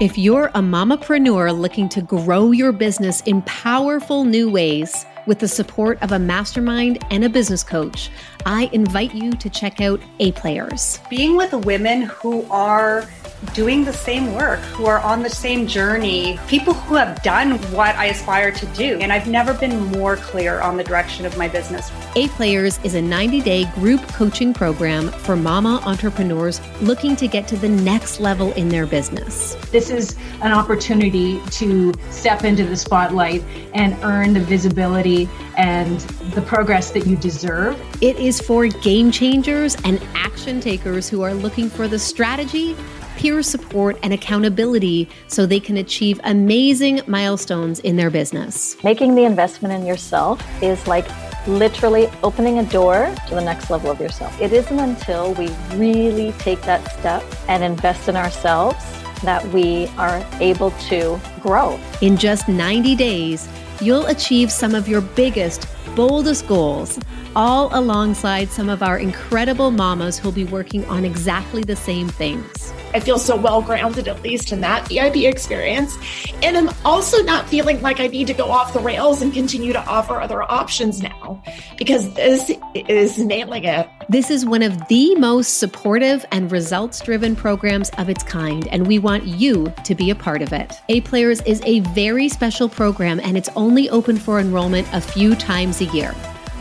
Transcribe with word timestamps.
If 0.00 0.18
you're 0.18 0.46
a 0.56 0.60
mamapreneur 0.60 1.56
looking 1.56 1.88
to 1.90 2.02
grow 2.02 2.50
your 2.50 2.72
business 2.72 3.20
in 3.26 3.42
powerful 3.42 4.24
new 4.24 4.50
ways 4.50 5.06
with 5.28 5.38
the 5.38 5.46
support 5.46 6.02
of 6.02 6.10
a 6.10 6.18
mastermind 6.18 6.98
and 7.12 7.24
a 7.24 7.28
business 7.28 7.62
coach, 7.62 8.10
I 8.44 8.68
invite 8.72 9.14
you 9.14 9.30
to 9.34 9.48
check 9.48 9.80
out 9.80 10.00
A 10.18 10.32
Players. 10.32 10.98
Being 11.08 11.36
with 11.36 11.52
women 11.52 12.02
who 12.02 12.44
are 12.50 13.06
doing 13.52 13.84
the 13.84 13.92
same 13.92 14.34
work, 14.34 14.60
who 14.60 14.86
are 14.86 15.00
on 15.00 15.22
the 15.22 15.30
same 15.30 15.66
journey, 15.66 16.38
people 16.48 16.74
who 16.74 16.94
have 16.94 17.22
done 17.22 17.52
what 17.72 17.94
I 17.96 18.06
aspire 18.06 18.50
to 18.52 18.66
do. 18.66 18.98
And 19.00 19.12
I've 19.12 19.28
never 19.28 19.54
been 19.54 19.86
more 19.92 20.16
clear 20.16 20.60
on 20.60 20.76
the 20.76 20.84
direction 20.84 21.26
of 21.26 21.36
my 21.36 21.48
business. 21.48 21.90
A 22.16 22.28
Players 22.28 22.78
is 22.84 22.94
a 22.94 23.02
90 23.02 23.40
day 23.40 23.64
group 23.74 24.00
coaching 24.08 24.54
program 24.54 25.08
for 25.08 25.36
mama 25.36 25.80
entrepreneurs 25.84 26.60
looking 26.80 27.16
to 27.16 27.28
get 27.28 27.46
to 27.48 27.56
the 27.56 27.68
next 27.68 28.20
level 28.20 28.52
in 28.52 28.68
their 28.68 28.86
business. 28.86 29.54
This 29.70 29.90
is 29.90 30.16
an 30.40 30.52
opportunity 30.52 31.40
to 31.50 31.92
step 32.10 32.44
into 32.44 32.64
the 32.64 32.76
spotlight 32.76 33.42
and 33.74 33.96
earn 34.02 34.32
the 34.32 34.40
visibility 34.40 35.28
and 35.56 36.00
the 36.34 36.42
progress 36.42 36.90
that 36.92 37.06
you 37.06 37.16
deserve. 37.16 37.80
It 38.00 38.18
is 38.18 38.40
for 38.40 38.66
game 38.66 39.10
changers 39.10 39.76
and 39.84 40.00
action 40.14 40.60
takers 40.60 41.08
who 41.08 41.22
are 41.22 41.34
looking 41.34 41.68
for 41.68 41.88
the 41.88 41.98
strategy 41.98 42.76
peer 43.16 43.42
support, 43.42 43.98
and 44.02 44.12
accountability 44.12 45.08
so 45.28 45.46
they 45.46 45.60
can 45.60 45.76
achieve 45.76 46.20
amazing 46.24 47.00
milestones 47.06 47.80
in 47.80 47.96
their 47.96 48.10
business. 48.10 48.76
Making 48.84 49.14
the 49.14 49.24
investment 49.24 49.74
in 49.74 49.86
yourself 49.86 50.42
is 50.62 50.86
like 50.86 51.06
literally 51.46 52.08
opening 52.22 52.58
a 52.58 52.64
door 52.64 53.14
to 53.28 53.34
the 53.34 53.40
next 53.40 53.70
level 53.70 53.90
of 53.90 54.00
yourself. 54.00 54.38
It 54.40 54.52
isn't 54.52 54.78
until 54.78 55.34
we 55.34 55.48
really 55.74 56.32
take 56.38 56.62
that 56.62 56.90
step 56.98 57.22
and 57.48 57.62
invest 57.62 58.08
in 58.08 58.16
ourselves 58.16 58.84
that 59.22 59.46
we 59.48 59.86
are 59.98 60.24
able 60.40 60.70
to 60.88 61.20
grow. 61.40 61.78
In 62.00 62.16
just 62.16 62.48
90 62.48 62.94
days, 62.94 63.48
you'll 63.80 64.06
achieve 64.06 64.50
some 64.50 64.74
of 64.74 64.88
your 64.88 65.00
biggest, 65.00 65.66
boldest 65.94 66.46
goals, 66.46 66.98
all 67.36 67.68
alongside 67.76 68.48
some 68.48 68.68
of 68.68 68.82
our 68.82 68.98
incredible 68.98 69.70
mamas 69.70 70.18
who'll 70.18 70.32
be 70.32 70.44
working 70.44 70.84
on 70.86 71.04
exactly 71.04 71.62
the 71.62 71.76
same 71.76 72.08
things. 72.08 72.53
I 72.94 73.00
feel 73.00 73.18
so 73.18 73.36
well 73.36 73.60
grounded, 73.60 74.06
at 74.06 74.22
least 74.22 74.52
in 74.52 74.60
that 74.60 74.88
EIB 74.88 75.28
experience. 75.28 75.96
And 76.42 76.56
I'm 76.56 76.70
also 76.84 77.22
not 77.24 77.48
feeling 77.48 77.82
like 77.82 77.98
I 77.98 78.06
need 78.06 78.28
to 78.28 78.34
go 78.34 78.50
off 78.50 78.72
the 78.72 78.80
rails 78.80 79.20
and 79.20 79.32
continue 79.32 79.72
to 79.72 79.84
offer 79.84 80.20
other 80.20 80.42
options 80.42 81.02
now 81.02 81.42
because 81.76 82.14
this 82.14 82.52
is 82.74 83.18
nailing 83.18 83.64
it. 83.64 83.88
This 84.08 84.30
is 84.30 84.46
one 84.46 84.62
of 84.62 84.86
the 84.88 85.14
most 85.16 85.58
supportive 85.58 86.24
and 86.30 86.52
results 86.52 87.00
driven 87.00 87.34
programs 87.34 87.90
of 87.98 88.08
its 88.08 88.22
kind, 88.22 88.68
and 88.68 88.86
we 88.86 88.98
want 88.98 89.24
you 89.24 89.72
to 89.84 89.94
be 89.94 90.10
a 90.10 90.14
part 90.14 90.42
of 90.42 90.52
it. 90.52 90.74
A 90.88 91.00
Players 91.00 91.40
is 91.42 91.60
a 91.64 91.80
very 91.80 92.28
special 92.28 92.68
program, 92.68 93.18
and 93.20 93.36
it's 93.36 93.48
only 93.56 93.90
open 93.90 94.16
for 94.16 94.38
enrollment 94.38 94.86
a 94.92 95.00
few 95.00 95.34
times 95.34 95.80
a 95.80 95.86
year. 95.86 96.14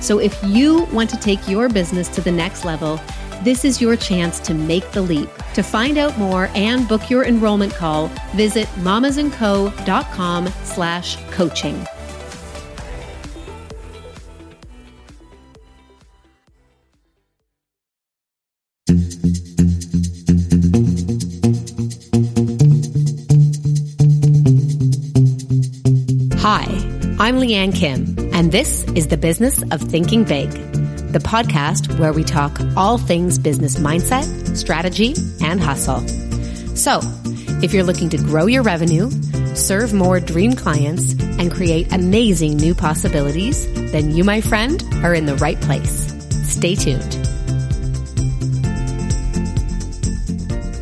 So 0.04 0.20
if 0.20 0.38
you 0.44 0.84
want 0.92 1.09
to 1.12 1.18
take 1.18 1.48
your 1.48 1.70
business 1.70 2.09
to 2.09 2.20
the 2.20 2.30
next 2.30 2.66
level, 2.66 3.00
this 3.42 3.64
is 3.64 3.80
your 3.80 3.96
chance 3.96 4.38
to 4.42 4.54
make 4.54 4.92
the 4.92 5.02
leap. 5.02 5.30
To 5.54 5.64
find 5.64 5.98
out 5.98 6.18
more 6.18 6.50
and 6.56 6.86
book 6.90 7.09
your 7.09 7.23
enrollment 7.23 7.73
call, 7.73 8.08
visit 8.36 8.68
mamasandco.com 8.80 10.48
slash 10.64 11.16
coaching. 11.31 11.88
Hi, 26.40 26.66
I'm 27.20 27.38
Leanne 27.38 27.74
Kim, 27.74 28.22
and 28.34 28.52
this 28.52 28.84
is 28.95 29.08
the 29.08 29.18
business 29.18 29.62
of 29.72 29.81
thinking 29.81 30.24
big 30.24 30.50
the 31.13 31.19
podcast 31.19 32.00
where 32.00 32.12
we 32.12 32.24
talk 32.24 32.59
all 32.75 32.97
things 32.97 33.38
business 33.38 33.75
mindset, 33.75 34.57
strategy, 34.57 35.13
and 35.41 35.62
hustle. 35.62 36.00
So, 36.75 37.02
if 37.62 37.72
you're 37.72 37.84
looking 37.84 38.09
to 38.09 38.18
grow 38.18 38.47
your 38.47 38.63
revenue, 38.63 39.12
serve 39.56 39.94
more 39.94 40.19
dream 40.19 40.53
clients, 40.53 41.13
and 41.22 41.52
create 41.52 41.94
amazing 41.94 42.57
new 42.57 42.74
possibilities, 42.74 43.72
then 43.91 44.09
you, 44.09 44.24
my 44.24 44.41
friend, 44.41 44.84
are 45.03 45.13
in 45.13 45.28
the 45.28 45.36
right 45.36 45.62
place. 45.62 46.12
Stay 46.52 46.74
tuned. 46.74 47.13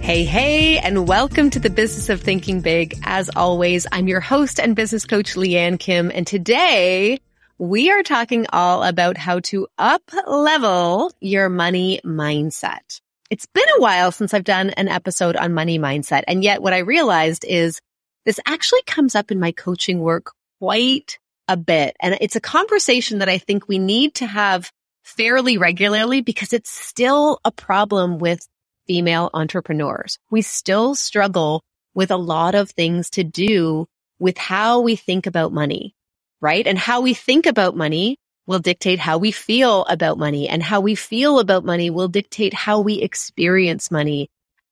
Hey, 0.01 0.23
hey, 0.23 0.77
and 0.77 1.09
welcome 1.09 1.49
to 1.49 1.59
the 1.59 1.69
business 1.69 2.07
of 2.07 2.21
thinking 2.21 2.61
big. 2.61 2.97
As 3.03 3.29
always, 3.35 3.85
I'm 3.91 4.07
your 4.07 4.21
host 4.21 4.61
and 4.61 4.77
business 4.77 5.05
coach, 5.05 5.35
Leanne 5.35 5.77
Kim, 5.77 6.09
and 6.09 6.25
today 6.25 7.19
we 7.61 7.91
are 7.91 8.01
talking 8.01 8.47
all 8.51 8.81
about 8.81 9.17
how 9.17 9.39
to 9.39 9.67
up 9.77 10.01
level 10.25 11.11
your 11.21 11.47
money 11.47 12.01
mindset. 12.03 12.99
It's 13.29 13.45
been 13.45 13.69
a 13.77 13.79
while 13.79 14.11
since 14.11 14.33
I've 14.33 14.43
done 14.43 14.71
an 14.71 14.87
episode 14.87 15.35
on 15.35 15.53
money 15.53 15.77
mindset. 15.77 16.23
And 16.27 16.43
yet 16.43 16.63
what 16.63 16.73
I 16.73 16.79
realized 16.79 17.45
is 17.47 17.79
this 18.25 18.39
actually 18.47 18.81
comes 18.87 19.13
up 19.13 19.29
in 19.29 19.39
my 19.39 19.51
coaching 19.51 19.99
work 19.99 20.31
quite 20.59 21.19
a 21.47 21.55
bit. 21.55 21.95
And 22.01 22.17
it's 22.19 22.35
a 22.35 22.41
conversation 22.41 23.19
that 23.19 23.29
I 23.29 23.37
think 23.37 23.67
we 23.67 23.77
need 23.77 24.15
to 24.15 24.25
have 24.25 24.71
fairly 25.03 25.59
regularly 25.59 26.21
because 26.21 26.53
it's 26.53 26.71
still 26.71 27.39
a 27.45 27.51
problem 27.51 28.17
with 28.17 28.43
female 28.87 29.29
entrepreneurs. 29.35 30.17
We 30.31 30.41
still 30.41 30.95
struggle 30.95 31.61
with 31.93 32.09
a 32.09 32.17
lot 32.17 32.55
of 32.55 32.71
things 32.71 33.11
to 33.11 33.23
do 33.23 33.85
with 34.17 34.39
how 34.39 34.79
we 34.79 34.95
think 34.95 35.27
about 35.27 35.53
money 35.53 35.93
right? 36.41 36.65
And 36.65 36.77
how 36.77 37.01
we 37.01 37.13
think 37.13 37.45
about 37.45 37.77
money 37.77 38.17
will 38.47 38.59
dictate 38.59 38.99
how 38.99 39.17
we 39.17 39.31
feel 39.31 39.85
about 39.85 40.17
money 40.17 40.49
and 40.49 40.61
how 40.61 40.81
we 40.81 40.95
feel 40.95 41.39
about 41.39 41.63
money 41.63 41.89
will 41.89 42.07
dictate 42.07 42.53
how 42.53 42.81
we 42.81 42.95
experience 42.95 43.91
money. 43.91 44.29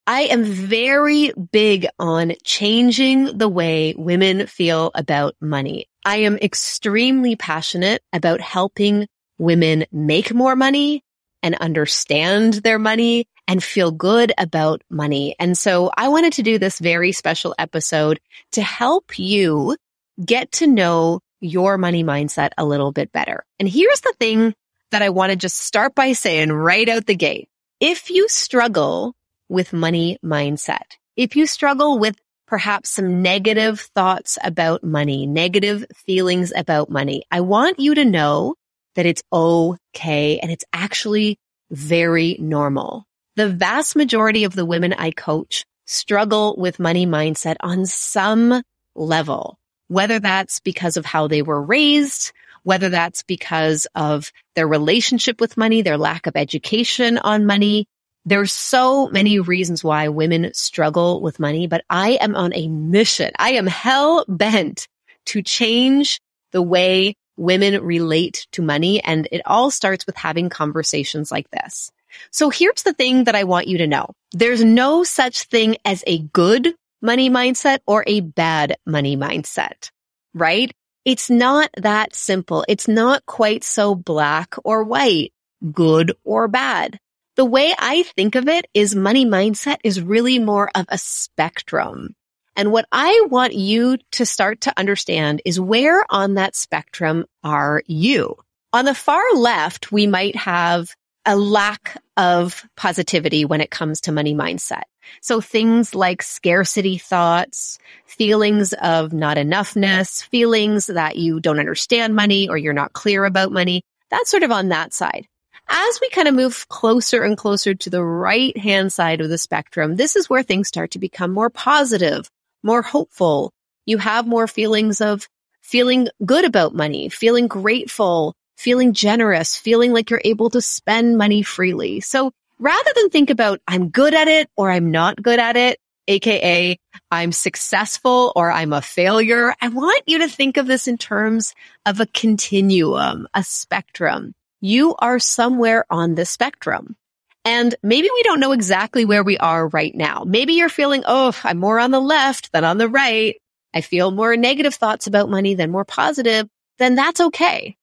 I 0.07 0.21
am 0.21 0.43
very 0.43 1.31
big 1.51 1.87
on 1.99 2.33
changing 2.43 3.37
the 3.37 3.47
way 3.47 3.93
women 3.95 4.47
feel 4.47 4.89
about 4.95 5.35
money. 5.39 5.85
I 6.03 6.17
am 6.17 6.37
extremely 6.37 7.35
passionate 7.35 8.01
about 8.11 8.41
helping 8.41 9.07
women 9.37 9.85
make 9.91 10.33
more 10.33 10.55
money 10.55 11.03
and 11.43 11.55
understand 11.55 12.55
their 12.55 12.79
money 12.79 13.27
and 13.47 13.63
feel 13.63 13.91
good 13.91 14.33
about 14.37 14.81
money. 14.89 15.35
And 15.39 15.57
so 15.57 15.91
I 15.95 16.07
wanted 16.07 16.33
to 16.33 16.43
do 16.43 16.57
this 16.57 16.79
very 16.79 17.11
special 17.11 17.53
episode 17.57 18.19
to 18.53 18.61
help 18.61 19.17
you 19.19 19.77
get 20.23 20.51
to 20.53 20.67
know 20.67 21.19
your 21.41 21.77
money 21.77 22.03
mindset 22.03 22.51
a 22.57 22.65
little 22.65 22.91
bit 22.91 23.11
better. 23.11 23.45
And 23.59 23.67
here's 23.67 24.01
the 24.01 24.13
thing 24.19 24.53
that 24.91 25.01
I 25.01 25.09
want 25.09 25.31
to 25.31 25.35
just 25.35 25.57
start 25.57 25.95
by 25.95 26.13
saying 26.13 26.51
right 26.51 26.87
out 26.87 27.05
the 27.05 27.15
gate. 27.15 27.49
If 27.79 28.09
you 28.09 28.27
struggle 28.27 29.15
with 29.47 29.73
money 29.73 30.17
mindset, 30.23 30.97
if 31.15 31.35
you 31.35 31.45
struggle 31.45 31.99
with 31.99 32.15
perhaps 32.47 32.89
some 32.89 33.21
negative 33.21 33.79
thoughts 33.95 34.37
about 34.43 34.83
money, 34.83 35.27
negative 35.27 35.85
feelings 35.93 36.51
about 36.55 36.89
money, 36.89 37.23
I 37.29 37.41
want 37.41 37.79
you 37.79 37.95
to 37.95 38.05
know 38.05 38.55
that 38.95 39.05
it's 39.05 39.23
okay 39.31 40.39
and 40.39 40.51
it's 40.51 40.65
actually 40.73 41.37
very 41.69 42.35
normal. 42.39 43.05
The 43.35 43.49
vast 43.49 43.95
majority 43.95 44.43
of 44.43 44.55
the 44.55 44.65
women 44.65 44.93
I 44.93 45.11
coach 45.11 45.65
struggle 45.85 46.55
with 46.57 46.79
money 46.79 47.05
mindset 47.05 47.55
on 47.61 47.85
some 47.85 48.61
level 48.95 49.58
whether 49.89 50.19
that's 50.19 50.59
because 50.61 50.95
of 50.95 51.05
how 51.05 51.27
they 51.27 51.41
were 51.41 51.61
raised, 51.61 52.31
whether 52.63 52.89
that's 52.89 53.23
because 53.23 53.85
of 53.95 54.31
their 54.55 54.67
relationship 54.67 55.41
with 55.41 55.57
money, 55.57 55.81
their 55.81 55.97
lack 55.97 56.27
of 56.27 56.35
education 56.35 57.17
on 57.17 57.45
money. 57.45 57.85
There's 58.25 58.53
so 58.53 59.09
many 59.09 59.39
reasons 59.39 59.83
why 59.83 60.07
women 60.09 60.51
struggle 60.53 61.21
with 61.21 61.39
money, 61.39 61.67
but 61.67 61.83
I 61.89 62.11
am 62.21 62.35
on 62.35 62.53
a 62.53 62.67
mission. 62.67 63.31
I 63.37 63.51
am 63.53 63.67
hell 63.67 64.25
bent 64.27 64.87
to 65.27 65.41
change 65.41 66.21
the 66.51 66.61
way 66.61 67.15
women 67.37 67.81
relate 67.83 68.45
to 68.51 68.61
money. 68.61 69.01
And 69.03 69.27
it 69.31 69.41
all 69.45 69.71
starts 69.71 70.05
with 70.05 70.15
having 70.15 70.49
conversations 70.49 71.31
like 71.31 71.49
this. 71.51 71.91
So 72.31 72.49
here's 72.49 72.83
the 72.83 72.93
thing 72.93 73.23
that 73.25 73.35
I 73.35 73.43
want 73.45 73.67
you 73.67 73.77
to 73.79 73.87
know. 73.87 74.11
There's 74.31 74.63
no 74.63 75.03
such 75.03 75.43
thing 75.43 75.77
as 75.85 76.03
a 76.05 76.19
good 76.19 76.75
money 77.01 77.29
mindset 77.29 77.79
or 77.87 78.03
a 78.07 78.21
bad 78.21 78.77
money 78.85 79.15
mindset, 79.17 79.91
right? 80.33 80.71
It's 81.05 81.29
not 81.29 81.69
that 81.77 82.15
simple. 82.15 82.65
It's 82.67 82.87
not 82.87 83.25
quite 83.25 83.63
so 83.63 83.95
black 83.95 84.55
or 84.63 84.83
white, 84.83 85.33
good 85.71 86.13
or 86.23 86.47
bad. 86.47 86.99
The 87.35 87.45
way 87.45 87.73
I 87.77 88.03
think 88.03 88.35
of 88.35 88.47
it 88.47 88.67
is 88.73 88.95
money 88.95 89.25
mindset 89.25 89.77
is 89.83 90.01
really 90.01 90.39
more 90.39 90.69
of 90.75 90.85
a 90.89 90.97
spectrum. 90.97 92.15
And 92.55 92.73
what 92.73 92.85
I 92.91 93.27
want 93.29 93.53
you 93.53 93.97
to 94.11 94.25
start 94.25 94.61
to 94.61 94.77
understand 94.77 95.41
is 95.45 95.59
where 95.59 96.03
on 96.09 96.33
that 96.33 96.55
spectrum 96.55 97.25
are 97.43 97.81
you? 97.87 98.35
On 98.73 98.83
the 98.83 98.93
far 98.93 99.23
left, 99.33 99.91
we 99.91 100.05
might 100.05 100.35
have 100.35 100.93
a 101.25 101.35
lack 101.35 102.01
of 102.17 102.65
positivity 102.75 103.45
when 103.45 103.61
it 103.61 103.71
comes 103.71 104.01
to 104.01 104.11
money 104.11 104.33
mindset. 104.33 104.83
So 105.21 105.41
things 105.41 105.95
like 105.95 106.21
scarcity 106.21 106.97
thoughts, 106.97 107.79
feelings 108.05 108.73
of 108.73 109.13
not 109.13 109.37
enoughness, 109.37 110.23
feelings 110.23 110.87
that 110.87 111.17
you 111.17 111.39
don't 111.39 111.59
understand 111.59 112.15
money 112.15 112.47
or 112.47 112.57
you're 112.57 112.73
not 112.73 112.93
clear 112.93 113.25
about 113.25 113.51
money. 113.51 113.81
That's 114.11 114.29
sort 114.29 114.43
of 114.43 114.51
on 114.51 114.69
that 114.69 114.93
side. 114.93 115.27
As 115.67 115.99
we 116.01 116.09
kind 116.09 116.27
of 116.27 116.33
move 116.33 116.67
closer 116.67 117.23
and 117.23 117.37
closer 117.37 117.75
to 117.75 117.89
the 117.89 118.03
right 118.03 118.57
hand 118.57 118.91
side 118.91 119.21
of 119.21 119.29
the 119.29 119.37
spectrum, 119.37 119.95
this 119.95 120.15
is 120.15 120.29
where 120.29 120.41
things 120.41 120.67
start 120.67 120.91
to 120.91 120.99
become 120.99 121.31
more 121.31 121.51
positive, 121.51 122.29
more 122.63 122.81
hopeful. 122.81 123.51
You 123.85 123.99
have 123.99 124.25
more 124.25 124.47
feelings 124.47 124.99
of 124.99 125.27
feeling 125.61 126.07
good 126.25 126.43
about 126.43 126.73
money, 126.73 127.09
feeling 127.09 127.47
grateful, 127.47 128.33
feeling 128.59 128.91
generous, 128.91 129.55
feeling 129.55 129.93
like 129.93 130.09
you're 130.09 130.21
able 130.25 130.49
to 130.49 130.61
spend 130.61 131.17
money 131.17 131.41
freely. 131.41 132.01
So 132.01 132.33
rather 132.59 132.91
than 132.93 133.09
think 133.09 133.29
about 133.29 133.61
I'm 133.65 133.87
good 133.87 134.13
at 134.13 134.27
it 134.27 134.49
or 134.57 134.69
I'm 134.69 134.91
not 134.91 135.21
good 135.21 135.39
at 135.39 135.55
it, 135.55 135.79
aka 136.09 136.77
I'm 137.09 137.31
successful 137.31 138.33
or 138.35 138.51
I'm 138.51 138.73
a 138.73 138.81
failure, 138.81 139.55
I 139.61 139.69
want 139.69 140.03
you 140.07 140.19
to 140.19 140.27
think 140.27 140.57
of 140.57 140.67
this 140.67 140.89
in 140.89 140.97
terms 140.97 141.55
of 141.85 142.01
a 142.01 142.05
continuum, 142.07 143.27
a 143.33 143.43
spectrum. 143.43 144.35
You 144.59 144.93
are 144.99 145.19
somewhere 145.19 145.85
on 145.89 146.15
the 146.15 146.25
spectrum. 146.25 146.97
And 147.45 147.73
maybe 147.81 148.09
we 148.13 148.23
don't 148.23 148.41
know 148.41 148.51
exactly 148.51 149.05
where 149.05 149.23
we 149.23 149.37
are 149.37 149.69
right 149.69 149.95
now. 149.95 150.25
Maybe 150.27 150.53
you're 150.53 150.67
feeling, 150.67 151.03
oh, 151.07 151.33
I'm 151.45 151.59
more 151.59 151.79
on 151.79 151.91
the 151.91 152.01
left 152.01 152.51
than 152.51 152.65
on 152.65 152.77
the 152.77 152.89
right. 152.89 153.37
I 153.73 153.79
feel 153.79 154.11
more 154.11 154.35
negative 154.35 154.75
thoughts 154.75 155.07
about 155.07 155.29
money 155.29 155.53
than 155.53 155.71
more 155.71 155.85
positive. 155.85 156.49
Then 156.77 156.95
that's 156.95 157.21
okay 157.21 157.77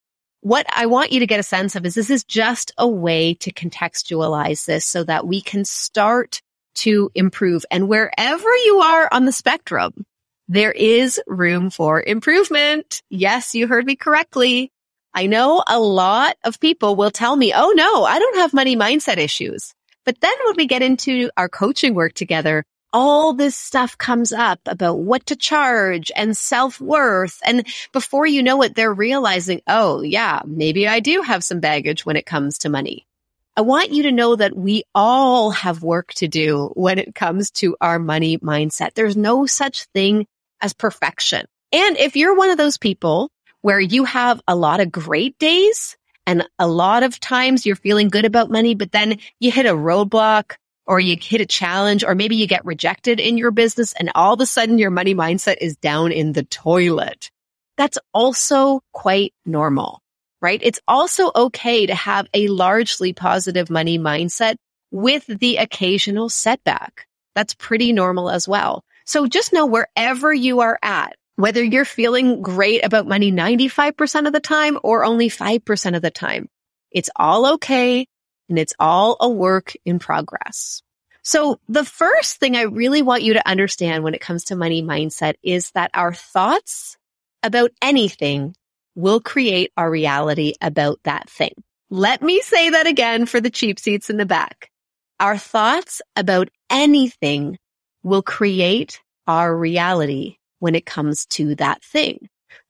what 0.46 0.64
I 0.72 0.87
want 0.87 1.10
you 1.10 1.19
to 1.19 1.26
get 1.26 1.40
a 1.40 1.43
sense 1.43 1.75
of 1.75 1.84
is 1.84 1.96
this 1.96 2.08
is 2.08 2.22
just 2.22 2.70
a 2.78 2.87
way 2.87 3.34
to 3.34 3.52
contextualize 3.52 4.64
this 4.64 4.84
so 4.84 5.02
that 5.02 5.26
we 5.26 5.40
can 5.40 5.64
start 5.64 6.40
to 6.76 7.10
improve. 7.16 7.66
And 7.69 7.88
wherever 7.88 8.56
you 8.58 8.78
are 8.78 9.08
on 9.10 9.25
the 9.25 9.32
spectrum, 9.32 10.06
there 10.46 10.70
is 10.70 11.20
room 11.26 11.70
for 11.70 12.00
improvement. 12.00 13.02
Yes, 13.10 13.56
you 13.56 13.66
heard 13.66 13.87
me 13.87 13.96
correctly. 13.96 14.70
I 15.12 15.26
know 15.26 15.64
a 15.66 15.81
lot 15.81 16.37
of 16.44 16.60
people 16.60 16.94
will 16.94 17.10
tell 17.10 17.34
me, 17.34 17.52
Oh 17.52 17.72
no, 17.75 18.04
I 18.04 18.20
don't 18.20 18.37
have 18.37 18.54
money 18.54 18.76
mindset 18.76 19.16
issues. 19.16 19.75
But 20.04 20.20
then 20.20 20.34
when 20.44 20.54
we 20.56 20.66
get 20.66 20.81
into 20.81 21.28
our 21.37 21.49
coaching 21.49 21.92
work 21.92 22.12
together, 22.12 22.64
all 22.96 23.34
this 23.34 23.54
stuff 23.54 23.98
comes 23.98 24.32
up 24.32 24.58
about 24.64 25.00
what 25.00 25.26
to 25.26 25.37
charge 25.37 26.10
and 26.16 26.34
self-worth. 26.34 27.38
And 27.44 27.66
before 27.93 28.26
you 28.26 28.43
know 28.43 28.62
it, 28.62 28.75
they're 28.75 28.90
realizing, 28.90 29.60
oh 29.66 30.00
yeah, 30.00 30.40
maybe 30.46 30.88
I 30.88 31.00
do 31.00 31.20
have 31.20 31.44
some 31.44 31.60
baggage 31.60 32.06
when 32.06 32.16
it 32.16 32.25
comes 32.25 32.56
to 32.60 32.70
money. 32.70 33.06
I 33.54 33.60
want 33.60 33.90
you 33.93 34.04
to 34.04 34.12
know 34.12 34.34
that 34.37 34.56
we 34.56 34.84
all 34.94 35.50
have 35.50 35.82
work 35.82 36.14
to 36.14 36.26
do 36.26 36.70
when 36.72 36.98
it 36.98 37.14
comes 37.14 37.50
to 37.50 37.76
our 37.82 37.98
money 37.98 38.38
mindset. 38.38 38.94
There's 38.94 39.14
no 39.14 39.44
such 39.44 39.84
thing 39.92 40.26
as 40.62 40.72
perfection. 40.72 41.44
And 41.72 41.99
if 41.99 42.16
you're 42.16 42.34
one 42.34 42.49
of 42.49 42.56
those 42.56 42.78
people 42.78 43.31
where 43.60 43.78
you 43.78 44.04
have 44.04 44.40
a 44.49 44.56
lot 44.56 44.81
of 44.81 44.90
great 44.90 45.38
days 45.38 45.99
and 46.26 46.49
a 46.58 46.66
lot 46.66 47.02
of 47.02 47.20
times 47.20 47.66
you're 47.66 47.76
feeling 47.76 48.08
good 48.08 48.25
about 48.25 48.50
money, 48.50 48.75
but 48.75 48.90
then 48.90 49.19
you 49.38 49.52
hit 49.52 49.66
a 49.66 49.75
roadblock 49.75 50.54
or 50.87 51.00
you 51.00 51.17
hit 51.21 51.41
a 51.41 51.47
challenge 51.47 52.05
or 52.05 52.15
maybe 52.15 52.37
you 52.37 52.47
get 52.47 52.65
rejected 52.65 53.21
in 53.21 53.38
your 53.38 53.50
business 53.50 53.93
and 53.94 54.11
all 54.15 54.35
of 54.35 54.41
a 54.41 54.47
sudden 54.47 54.79
your 54.79 54.91
money 54.91 55.15
mindset 55.15 55.56
is 55.61 55.77
down 55.77 56.12
in 56.12 56.33
the 56.33 56.44
toilet. 56.44 57.31
That's 57.77 57.99
also 58.15 58.81
quite 58.93 59.35
normal, 59.44 60.00
right? 60.41 60.61
It's 60.62 60.81
also 60.88 61.31
okay 61.35 61.87
to 61.87 61.94
have 61.94 62.27
a 62.33 62.49
largely 62.49 63.12
positive 63.12 63.69
money 63.69 63.99
mindset 63.99 64.56
with 64.91 65.27
the 65.27 65.56
occasional 65.56 66.29
setback. 66.29 67.06
That's 67.35 67.55
pretty 67.55 67.93
normal 67.93 68.31
as 68.31 68.49
well. 68.49 68.83
So 69.05 69.27
just 69.27 69.53
know 69.53 69.67
wherever 69.67 70.33
you 70.33 70.61
are 70.61 70.79
at, 70.83 71.17
whether 71.37 71.62
you're 71.62 71.85
feeling 71.85 72.41
great 72.43 72.85
about 72.85 73.06
money 73.06 73.31
95% 73.31 74.27
of 74.27 74.33
the 74.33 74.41
time 74.41 74.79
or 74.83 75.05
only 75.05 75.29
5% 75.29 75.97
of 75.97 76.03
the 76.03 76.11
time, 76.11 76.49
it's 76.91 77.11
all 77.15 77.55
okay 77.55 78.06
and 78.48 78.58
it's 78.58 78.75
all 78.78 79.16
a 79.20 79.28
work 79.28 79.75
in 79.84 79.98
progress. 79.98 80.82
So 81.22 81.58
the 81.69 81.84
first 81.84 82.38
thing 82.38 82.56
I 82.56 82.62
really 82.62 83.02
want 83.02 83.25
you 83.25 83.34
to 83.34 83.48
understand 83.48 84.04
when 84.04 84.14
it 84.14 84.20
comes 84.20 84.44
to 84.44 84.56
money 84.56 84.82
mindset 84.82 85.34
is 85.43 85.72
that 85.72 85.90
our 85.93 86.14
thoughts 86.14 86.96
about 87.43 87.72
anything 87.82 88.54
will 88.94 89.20
create 89.20 89.72
our 89.76 89.90
reality 89.90 90.54
about 90.60 91.00
that 91.04 91.28
thing. 91.28 91.52
Let 91.90 92.22
me 92.22 92.40
say 92.40 92.70
that 92.70 92.87
again 92.87 93.26
for 93.26 93.40
the 93.40 93.50
cheap 93.50 93.78
seats 93.78 94.08
in 94.08 94.16
the 94.16 94.26
back. 94.26 94.70
Our 95.19 95.37
thoughts 95.37 96.00
about 96.14 96.49
anything 96.70 97.58
will 98.02 98.22
create 98.22 99.00
our 99.26 99.56
reality 99.56 100.37
when 100.60 100.75
it 100.75 100.87
comes 100.87 101.26
to 101.26 101.54
that 101.56 101.82
thing. 101.82 102.28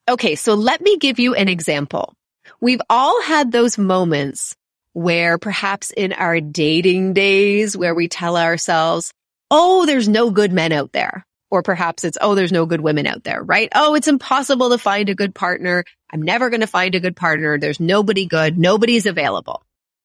Okay. 0.09 0.35
So 0.35 0.55
let 0.55 0.81
me 0.81 0.97
give 0.97 1.19
you 1.19 1.35
an 1.35 1.49
example. 1.49 2.15
We've 2.61 2.83
all 2.89 3.21
had 3.23 3.53
those 3.53 3.77
moments 3.77 4.55
where 4.97 5.37
perhaps 5.37 5.91
in 5.91 6.15
our 6.15 6.41
dating 6.41 7.13
days 7.13 7.77
where 7.77 7.95
we 7.95 8.09
tell 8.09 8.35
ourselves, 8.35 9.13
Oh, 9.51 9.85
there's 9.85 10.09
no 10.09 10.31
good 10.31 10.55
men 10.55 10.73
out 10.73 10.91
there. 10.93 11.27
Or 11.51 11.63
perhaps 11.63 12.03
it's, 12.03 12.17
Oh, 12.19 12.35
there's 12.35 12.51
no 12.51 12.65
good 12.65 12.81
women 12.81 13.07
out 13.07 13.23
there, 13.23 13.43
right? 13.43 13.69
Oh, 13.75 13.95
it's 13.95 14.09
impossible 14.09 14.71
to 14.71 14.79
find 14.79 15.11
a 15.11 15.15
good 15.15 15.35
partner. 15.35 15.85
I'm 16.11 16.23
never 16.23 16.49
going 16.49 16.63
to 16.63 16.67
find 16.67 16.95
a 16.95 17.01
good 17.01 17.15
partner. 17.15 17.59
There's 17.59 17.79
nobody 17.79 18.25
good. 18.25 18.57
Nobody's 18.57 19.05
available, 19.05 19.63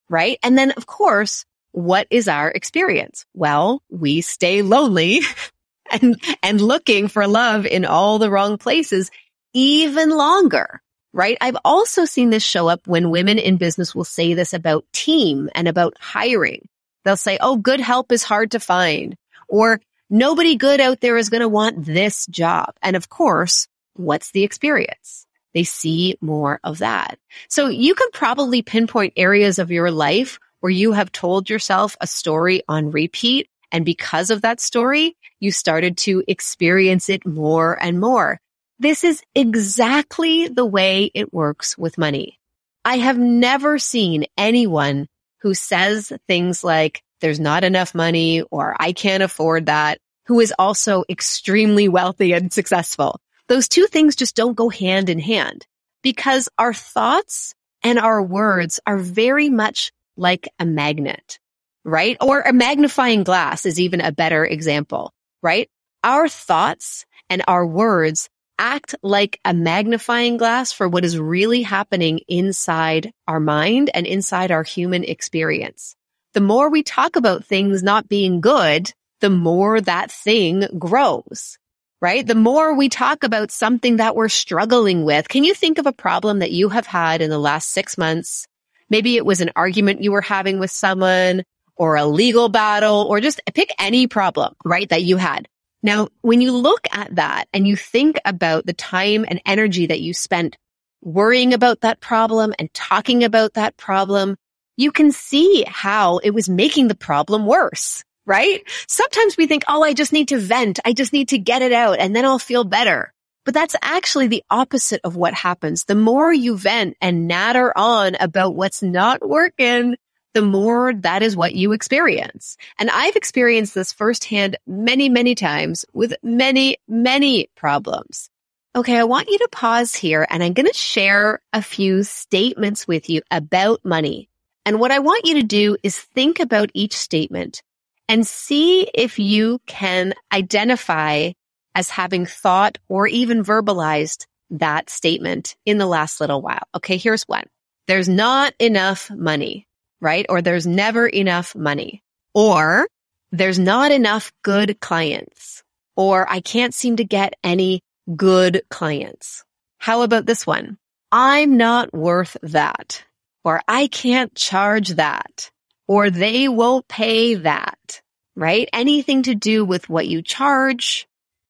right? 0.10 0.38
And 0.44 0.58
then 0.58 0.72
of 0.72 0.88
course, 0.88 1.46
what 1.72 2.06
is 2.10 2.28
our 2.28 2.52
experience? 2.52 3.26
Well, 3.34 3.82
we 3.90 4.20
stay 4.20 4.62
lonely 4.62 5.22
and, 5.90 6.22
and 6.44 6.60
looking 6.60 7.08
for 7.08 7.28
love 7.28 7.66
in 7.66 7.86
all 7.86 8.20
the 8.20 8.30
wrong 8.30 8.58
places 8.58 9.10
even 9.54 10.10
longer 10.10 10.82
right? 11.14 11.38
I've 11.42 11.58
also 11.66 12.06
seen 12.06 12.30
this 12.30 12.44
show 12.44 12.68
up 12.68 12.88
when 12.88 13.10
women 13.10 13.38
in 13.38 13.58
business 13.58 13.94
will 13.94 14.04
say 14.04 14.34
this 14.34 14.54
about 14.54 14.86
team 14.94 15.50
and 15.56 15.68
about 15.68 15.96
hiring. 16.00 16.68
They'll 17.04 17.18
say, 17.18 17.38
Oh, 17.42 17.58
good 17.58 17.80
help 17.80 18.12
is 18.12 18.24
hard 18.24 18.52
to 18.52 18.60
find 18.60 19.16
or 19.52 19.82
nobody 20.10 20.56
good 20.56 20.82
out 20.82 21.02
there 21.02 21.18
is 21.18 21.30
going 21.30 21.42
to 21.42 21.50
want 21.50 21.86
this 21.86 22.26
job. 22.28 22.74
And 22.82 22.96
of 22.96 23.10
course, 23.10 23.68
what's 23.94 24.32
the 24.32 24.44
experience? 24.44 25.28
They 25.54 25.64
see 25.64 26.18
more 26.22 26.60
of 26.64 26.80
that. 26.80 27.20
So 27.50 27.68
you 27.68 27.94
can 27.94 28.10
probably 28.14 28.62
pinpoint 28.62 29.14
areas 29.18 29.60
of 29.60 29.70
your 29.70 29.92
life 29.92 30.40
where 30.62 30.72
you 30.72 30.94
have 30.94 31.12
told 31.12 31.50
yourself 31.50 31.98
a 32.00 32.08
story 32.08 32.64
on 32.70 32.92
repeat. 32.92 33.50
And 33.72 33.84
because 33.84 34.30
of 34.30 34.42
that 34.42 34.62
story, 34.62 35.18
you 35.40 35.52
started 35.52 35.98
to 36.00 36.24
experience 36.28 37.10
it 37.10 37.26
more 37.26 37.82
and 37.82 38.00
more. 38.00 38.40
This 38.82 39.04
is 39.04 39.22
exactly 39.36 40.48
the 40.48 40.66
way 40.66 41.12
it 41.14 41.32
works 41.32 41.78
with 41.78 42.00
money. 42.00 42.40
I 42.84 42.98
have 42.98 43.16
never 43.16 43.78
seen 43.78 44.26
anyone 44.40 45.08
who 45.42 45.54
says 45.54 46.12
things 46.28 46.64
like, 46.64 47.04
there's 47.20 47.40
not 47.40 47.64
enough 47.64 47.94
money 47.94 48.42
or 48.42 48.76
I 48.80 48.94
can't 48.94 49.22
afford 49.22 49.68
that, 49.68 50.00
who 50.26 50.40
is 50.40 50.52
also 50.58 51.04
extremely 51.08 51.90
wealthy 51.90 52.34
and 52.34 52.52
successful. 52.52 53.20
Those 53.48 53.68
two 53.70 53.86
things 53.86 54.16
just 54.16 54.36
don't 54.36 54.58
go 54.58 54.70
hand 54.70 55.12
in 55.12 55.20
hand 55.20 55.68
because 56.02 56.50
our 56.58 56.74
thoughts 56.74 57.54
and 57.84 58.00
our 58.00 58.24
words 58.24 58.80
are 58.88 58.98
very 58.98 59.52
much 59.52 59.92
like 60.18 60.50
a 60.58 60.66
magnet, 60.66 61.38
right? 61.84 62.18
Or 62.20 62.42
a 62.42 62.52
magnifying 62.52 63.22
glass 63.26 63.68
is 63.68 63.80
even 63.80 64.02
a 64.02 64.12
better 64.12 64.44
example, 64.44 65.14
right? 65.44 65.70
Our 66.04 66.28
thoughts 66.28 67.06
and 67.30 67.44
our 67.48 67.64
words 67.64 68.28
act 68.62 68.94
like 69.02 69.40
a 69.44 69.56
magnifying 69.56 70.38
glass 70.38 70.72
for 70.72 70.88
what 70.88 71.04
is 71.04 71.18
really 71.18 71.64
happening 71.64 72.20
inside 72.28 73.12
our 73.28 73.40
mind 73.40 73.90
and 73.92 74.06
inside 74.06 74.52
our 74.52 74.62
human 74.62 75.04
experience. 75.04 75.96
The 76.36 76.42
more 76.42 76.70
we 76.70 76.84
talk 76.84 77.16
about 77.16 77.44
things 77.44 77.82
not 77.82 78.08
being 78.08 78.40
good, 78.40 78.94
the 79.20 79.32
more 79.32 79.82
that 79.82 80.12
thing 80.12 80.68
grows, 80.78 81.58
right? 82.02 82.26
The 82.26 82.36
more 82.36 82.76
we 82.76 82.88
talk 82.88 83.24
about 83.24 83.50
something 83.50 83.98
that 83.98 84.16
we're 84.16 84.30
struggling 84.30 85.06
with. 85.06 85.28
Can 85.28 85.44
you 85.44 85.56
think 85.56 85.80
of 85.80 85.88
a 85.88 85.92
problem 85.92 86.40
that 86.40 86.52
you 86.52 86.70
have 86.70 86.86
had 86.86 87.22
in 87.22 87.32
the 87.32 87.40
last 87.40 87.70
six 87.70 87.98
months? 87.98 88.46
Maybe 88.92 89.18
it 89.18 89.26
was 89.26 89.42
an 89.42 89.52
argument 89.56 90.04
you 90.04 90.12
were 90.12 90.22
having 90.22 90.60
with 90.60 90.70
someone 90.70 91.44
or 91.76 91.96
a 91.96 92.06
legal 92.06 92.48
battle 92.48 93.08
or 93.10 93.22
just 93.22 93.42
pick 93.56 93.74
any 93.80 94.06
problem, 94.06 94.54
right? 94.64 94.88
That 94.90 95.02
you 95.04 95.18
had. 95.18 95.48
Now, 95.84 96.10
when 96.22 96.42
you 96.42 96.56
look 96.56 96.88
at 96.92 97.16
that 97.16 97.48
and 97.54 97.68
you 97.68 97.76
think 97.76 98.20
about 98.26 98.66
the 98.66 98.74
time 98.74 99.26
and 99.28 99.42
energy 99.46 99.88
that 99.88 100.02
you 100.02 100.14
spent 100.14 100.58
worrying 101.02 101.54
about 101.54 101.82
that 101.82 102.00
problem 102.00 102.54
and 102.60 102.72
talking 102.74 103.24
about 103.24 103.54
that 103.54 103.78
problem, 103.78 104.38
you 104.78 104.92
can 104.92 105.12
see 105.12 105.66
how 105.68 106.20
it 106.20 106.32
was 106.32 106.48
making 106.48 106.88
the 106.88 106.96
problem 106.96 107.46
worse, 107.46 108.04
right? 108.26 108.62
Sometimes 108.88 109.38
we 109.38 109.48
think, 109.48 109.64
oh, 109.68 109.84
I 109.84 109.94
just 109.94 110.14
need 110.14 110.28
to 110.30 110.38
vent. 110.38 110.80
I 110.86 110.94
just 110.94 111.14
need 111.14 111.30
to 111.30 111.40
get 111.40 111.62
it 111.62 111.74
out 111.74 112.00
and 112.00 112.16
then 112.16 112.26
I'll 112.26 112.40
feel 112.40 112.64
better. 112.64 113.12
But 113.44 113.56
that's 113.56 113.76
actually 113.82 114.28
the 114.28 114.44
opposite 114.52 115.02
of 115.04 115.16
what 115.16 115.34
happens. 115.34 115.86
The 115.86 115.96
more 115.96 116.32
you 116.32 116.56
vent 116.56 116.96
and 117.02 117.28
natter 117.28 117.76
on 117.76 118.16
about 118.20 118.56
what's 118.56 118.84
not 118.84 119.28
working, 119.28 119.96
the 120.34 120.42
more 120.42 120.94
that 120.94 121.24
is 121.24 121.36
what 121.36 121.56
you 121.56 121.72
experience. 121.72 122.58
And 122.80 122.90
I've 122.90 123.16
experienced 123.16 123.76
this 123.76 123.94
firsthand 123.94 124.58
many, 124.66 125.10
many 125.10 125.36
times 125.36 125.86
with 125.94 126.14
many, 126.24 126.78
many 126.88 127.50
problems. 127.56 128.30
Okay. 128.76 128.98
I 128.98 129.04
want 129.04 129.28
you 129.28 129.38
to 129.40 129.50
pause 129.52 129.94
here 129.94 130.26
and 130.30 130.42
I'm 130.42 130.54
going 130.54 130.68
to 130.68 130.74
share 130.74 131.42
a 131.52 131.62
few 131.62 132.04
statements 132.04 132.88
with 132.88 133.10
you 133.10 133.22
about 133.30 133.84
money. 133.84 134.30
And 134.66 134.80
what 134.80 134.92
I 134.92 135.00
want 135.00 135.26
you 135.26 135.36
to 135.36 135.44
do 135.44 135.76
is 135.84 135.98
think 135.98 136.40
about 136.40 136.70
each 136.74 136.96
statement 136.96 137.64
and 138.08 138.26
see 138.26 138.84
if 138.94 139.20
you 139.20 139.60
can 139.66 140.14
identify 140.32 141.32
as 141.76 141.90
having 141.90 142.26
thought 142.26 142.78
or 142.88 143.08
even 143.08 143.44
verbalized 143.44 144.26
that 144.52 144.90
statement 144.90 145.56
in 145.66 145.78
the 145.78 145.86
last 145.86 146.22
little 146.22 146.42
while. 146.42 146.64
Okay. 146.76 146.98
Here's 146.98 147.24
one. 147.24 147.46
There's 147.88 148.08
not 148.08 148.54
enough 148.60 149.10
money, 149.12 149.68
right? 150.02 150.26
Or 150.28 150.42
there's 150.42 150.68
never 150.68 151.08
enough 151.08 151.56
money 151.56 152.04
or 152.34 152.88
there's 153.32 153.60
not 153.60 153.92
enough 153.92 154.34
good 154.44 154.80
clients 154.82 155.64
or 155.96 156.30
I 156.30 156.42
can't 156.42 156.74
seem 156.74 156.98
to 156.98 157.06
get 157.06 157.36
any 157.44 157.82
good 158.16 158.64
clients. 158.70 159.46
How 159.78 160.02
about 160.02 160.26
this 160.26 160.46
one? 160.46 160.78
I'm 161.12 161.58
not 161.58 161.94
worth 161.94 162.36
that 162.42 163.04
or 163.44 163.62
I 163.68 163.88
can't 163.88 164.34
charge 164.36 164.90
that 164.90 165.52
or 165.88 166.10
they 166.10 166.48
won't 166.48 166.88
pay 166.88 167.36
that, 167.36 168.02
right? 168.36 168.68
Anything 168.74 169.24
to 169.24 169.36
do 169.36 169.66
with 169.66 169.90
what 169.90 170.08
you 170.08 170.22
charge, 170.22 171.08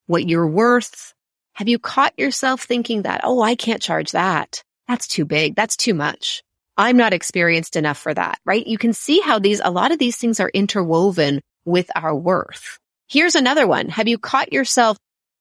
what 0.08 0.28
you're 0.28 0.48
worth. 0.48 1.14
Have 1.54 1.68
you 1.68 1.80
caught 1.80 2.18
yourself 2.18 2.62
thinking 2.62 3.04
that, 3.04 3.22
oh, 3.24 3.42
I 3.42 3.56
can't 3.56 3.82
charge 3.82 4.12
that. 4.12 4.64
That's 4.88 5.08
too 5.08 5.26
big. 5.26 5.56
That's 5.56 5.78
too 5.78 5.94
much. 5.94 6.44
I'm 6.78 6.98
not 6.98 7.14
experienced 7.14 7.76
enough 7.76 7.98
for 7.98 8.14
that, 8.14 8.40
right? 8.46 8.66
You 8.66 8.78
can 8.78 8.94
see 8.94 9.20
how 9.20 9.40
these, 9.40 9.62
a 9.64 9.72
lot 9.72 9.92
of 9.92 10.00
these 10.00 10.18
things 10.18 10.40
are 10.40 10.50
interwoven 10.54 11.42
with 11.66 11.90
our 11.96 12.16
worth. 12.16 12.80
Here's 13.08 13.36
another 13.36 13.68
one. 13.68 13.90
Have 13.90 14.08
you 14.08 14.18
caught 14.18 14.54
yourself 14.54 14.98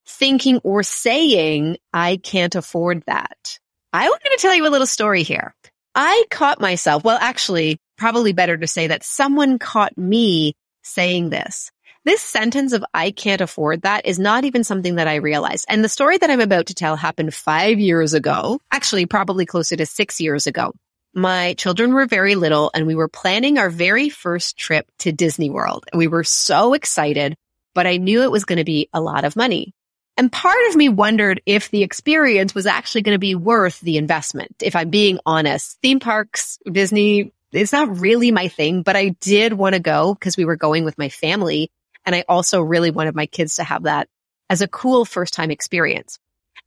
thinking 0.07 0.59
or 0.65 0.83
saying, 0.83 1.79
I 1.93 2.17
can't 2.17 2.55
afford 2.55 3.05
that? 3.07 3.59
I 3.93 4.09
want 4.09 4.23
to 4.23 4.39
tell 4.39 4.55
you 4.55 4.67
a 4.67 4.71
little 4.71 4.87
story 4.87 5.23
here. 5.23 5.55
I 5.95 6.25
caught 6.31 6.61
myself, 6.61 7.05
well, 7.05 7.19
actually, 7.21 7.79
probably 7.97 8.33
better 8.33 8.57
to 8.57 8.67
say 8.67 8.89
that 8.89 9.05
someone 9.05 9.59
caught 9.59 9.97
me 9.99 10.55
saying 10.83 11.31
this. 11.31 11.71
This 12.05 12.23
sentence 12.23 12.73
of 12.73 12.85
I 12.95 13.11
can't 13.11 13.43
afford 13.43 13.83
that 13.83 14.07
is 14.07 14.19
not 14.19 14.45
even 14.45 14.65
something 14.65 14.95
that 14.95 15.09
I 15.09 15.17
realized. 15.17 15.67
And 15.69 15.85
the 15.85 15.89
story 15.89 16.17
that 16.17 16.31
I'm 16.31 16.41
about 16.41 16.67
to 16.67 16.75
tell 16.75 16.97
happened 16.97 17.35
five 17.35 17.79
years 17.79 18.15
ago, 18.15 18.59
actually 18.73 19.05
probably 19.07 19.45
closer 19.45 19.77
to 19.77 19.85
six 19.85 20.21
years 20.21 20.47
ago. 20.47 20.73
My 21.15 21.55
children 21.55 21.93
were 21.93 22.07
very 22.07 22.37
little 22.37 22.71
and 22.73 22.87
we 22.87 22.95
were 22.95 23.09
planning 23.09 23.59
our 23.59 23.71
very 23.71 24.09
first 24.09 24.57
trip 24.57 24.87
to 25.01 25.13
Disney 25.13 25.51
World. 25.51 25.87
And 25.91 25.99
we 25.99 26.07
were 26.07 26.23
so 26.23 26.73
excited, 26.73 27.37
but 27.75 27.87
I 27.87 27.97
knew 27.97 28.23
it 28.23 28.31
was 28.31 28.45
going 28.45 28.59
to 28.59 28.65
be 28.65 28.89
a 28.93 29.01
lot 29.01 29.25
of 29.25 29.35
money. 29.35 29.75
And 30.17 30.31
part 30.31 30.69
of 30.69 30.77
me 30.77 30.89
wondered 30.89 31.41
if 31.47 31.71
the 31.71 31.83
experience 31.83 32.55
was 32.55 32.67
actually 32.67 33.03
going 33.03 33.15
to 33.15 33.19
be 33.19 33.35
worth 33.35 33.81
the 33.81 33.97
investment. 33.97 34.55
If 34.63 34.77
I'm 34.77 34.91
being 34.91 35.19
honest, 35.27 35.79
theme 35.83 35.99
parks, 35.99 36.59
Disney, 36.71 37.33
it's 37.53 37.73
not 37.73 37.99
really 37.99 38.31
my 38.31 38.49
thing, 38.49 38.83
but 38.83 38.97
I 38.97 39.09
did 39.21 39.53
want 39.53 39.75
to 39.75 39.81
go 39.81 40.15
because 40.15 40.37
we 40.37 40.45
were 40.45 40.57
going 40.57 40.85
with 40.85 40.99
my 40.99 41.09
family 41.09 41.71
and 42.05 42.15
I 42.15 42.25
also 42.29 42.61
really 42.61 42.91
wanted 42.91 43.15
my 43.15 43.27
kids 43.27 43.57
to 43.57 43.65
have 43.65 43.85
that 43.85 44.09
as 44.49 44.63
a 44.63 44.69
cool 44.69 45.05
first 45.05 45.35
time 45.35 45.51
experience. 45.51 46.19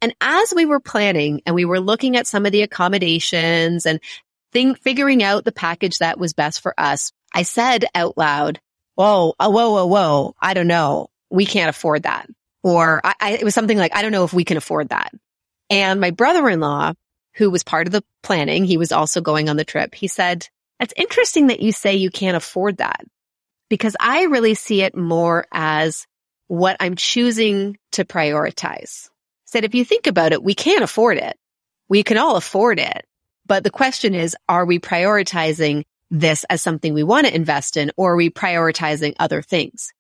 And 0.01 0.13
as 0.19 0.53
we 0.53 0.65
were 0.65 0.79
planning 0.79 1.41
and 1.45 1.55
we 1.55 1.65
were 1.65 1.79
looking 1.79 2.17
at 2.17 2.27
some 2.27 2.45
of 2.45 2.51
the 2.51 2.62
accommodations 2.62 3.85
and 3.85 4.00
think, 4.53 4.79
figuring 4.79 5.22
out 5.24 5.43
the 5.43 5.51
package 5.51 5.98
that 5.98 6.19
was 6.19 6.33
best 6.33 6.62
for 6.62 6.74
us, 6.77 7.12
I 7.33 7.43
said 7.43 7.86
out 7.93 8.17
loud, 8.17 8.60
whoa, 8.95 9.33
oh, 9.39 9.50
whoa, 9.50 9.72
whoa, 9.72 9.86
whoa. 9.88 10.36
I 10.41 10.53
don't 10.53 10.67
know. 10.67 11.10
We 11.29 11.45
can't 11.45 11.69
afford 11.69 12.03
that. 12.03 12.29
Or 12.63 13.01
I, 13.03 13.13
I, 13.19 13.31
it 13.31 13.43
was 13.43 13.53
something 13.53 13.77
like, 13.77 13.95
I 13.95 14.01
don't 14.01 14.12
know 14.12 14.24
if 14.24 14.33
we 14.33 14.45
can 14.45 14.57
afford 14.57 14.89
that. 14.89 15.12
And 15.69 16.00
my 16.00 16.12
brother-in-law, 16.12 16.93
who 17.36 17.50
was 17.50 17.63
part 17.63 17.88
of 17.88 17.91
the 17.91 18.03
planning, 18.22 18.63
he 18.63 18.77
was 18.77 18.91
also 18.91 19.19
going 19.19 19.50
on 19.50 19.57
the 19.57 19.65
trip. 19.65 19.95
He 19.95 20.07
said, 20.07 20.48
it's 20.79 20.93
interesting 20.95 21.48
that 21.48 21.62
you 21.62 21.72
say 21.72 21.95
you 21.95 22.12
can't 22.12 22.38
afford 22.38 22.77
that 22.77 23.03
because 23.69 23.95
I 24.00 24.24
really 24.24 24.53
see 24.53 24.83
it 24.83 24.95
more 24.95 25.45
as 25.51 26.05
what 26.48 26.77
I'm 26.79 26.95
choosing 26.95 27.77
to 27.93 28.05
prioritize. 28.05 29.10
Said 29.45 29.65
if 29.65 29.74
you 29.74 29.83
think 29.83 30.07
about 30.07 30.31
it, 30.31 30.43
we 30.43 30.53
can't 30.53 30.83
afford 30.83 31.17
it. 31.17 31.38
We 31.89 32.03
can 32.03 32.17
all 32.17 32.36
afford 32.36 32.79
it. 32.79 33.05
But 33.45 33.63
the 33.63 33.69
question 33.69 34.13
is, 34.15 34.35
are 34.47 34.65
we 34.65 34.79
prioritizing 34.79 35.83
this 36.09 36.43
as 36.45 36.62
something 36.62 36.93
we 36.93 37.03
want 37.03 37.27
to 37.27 37.35
invest 37.35 37.77
in 37.77 37.91
or 37.97 38.13
are 38.13 38.15
we 38.15 38.29
prioritizing 38.29 39.15
other 39.19 39.41
things? 39.41 39.91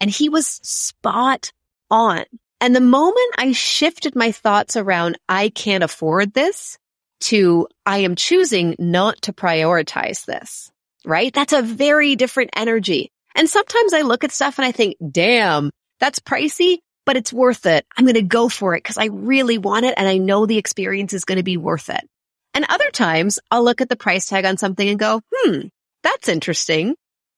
And 0.00 0.10
he 0.10 0.28
was 0.28 0.46
spot 0.46 1.52
on. 1.90 2.24
And 2.60 2.76
the 2.76 2.80
moment 2.80 3.34
I 3.38 3.52
shifted 3.52 4.14
my 4.14 4.32
thoughts 4.32 4.76
around, 4.76 5.18
I 5.28 5.48
can't 5.48 5.84
afford 5.84 6.34
this 6.34 6.78
to 7.20 7.68
I 7.86 7.98
am 7.98 8.16
choosing 8.16 8.76
not 8.78 9.22
to 9.22 9.32
prioritize 9.32 10.24
this, 10.24 10.70
right? 11.04 11.32
That's 11.32 11.52
a 11.52 11.62
very 11.62 12.16
different 12.16 12.50
energy. 12.56 13.12
And 13.34 13.48
sometimes 13.48 13.94
I 13.94 14.02
look 14.02 14.24
at 14.24 14.32
stuff 14.32 14.58
and 14.58 14.66
I 14.66 14.72
think, 14.72 14.96
damn, 15.10 15.70
that's 16.00 16.18
pricey, 16.18 16.78
but 17.06 17.16
it's 17.16 17.32
worth 17.32 17.66
it. 17.66 17.86
I'm 17.96 18.04
going 18.04 18.14
to 18.14 18.22
go 18.22 18.48
for 18.48 18.74
it 18.74 18.82
because 18.82 18.98
I 18.98 19.06
really 19.06 19.58
want 19.58 19.86
it 19.86 19.94
and 19.96 20.08
I 20.08 20.18
know 20.18 20.46
the 20.46 20.58
experience 20.58 21.12
is 21.12 21.24
going 21.24 21.36
to 21.36 21.44
be 21.44 21.56
worth 21.56 21.88
it. 21.88 22.08
And 22.54 22.66
other 22.68 22.90
times 22.90 23.38
I'll 23.50 23.64
look 23.64 23.80
at 23.80 23.88
the 23.88 23.96
price 23.96 24.26
tag 24.26 24.44
on 24.44 24.56
something 24.56 24.88
and 24.88 24.98
go, 24.98 25.20
hmm, 25.32 25.60
that's 26.02 26.28
interesting. 26.28 26.94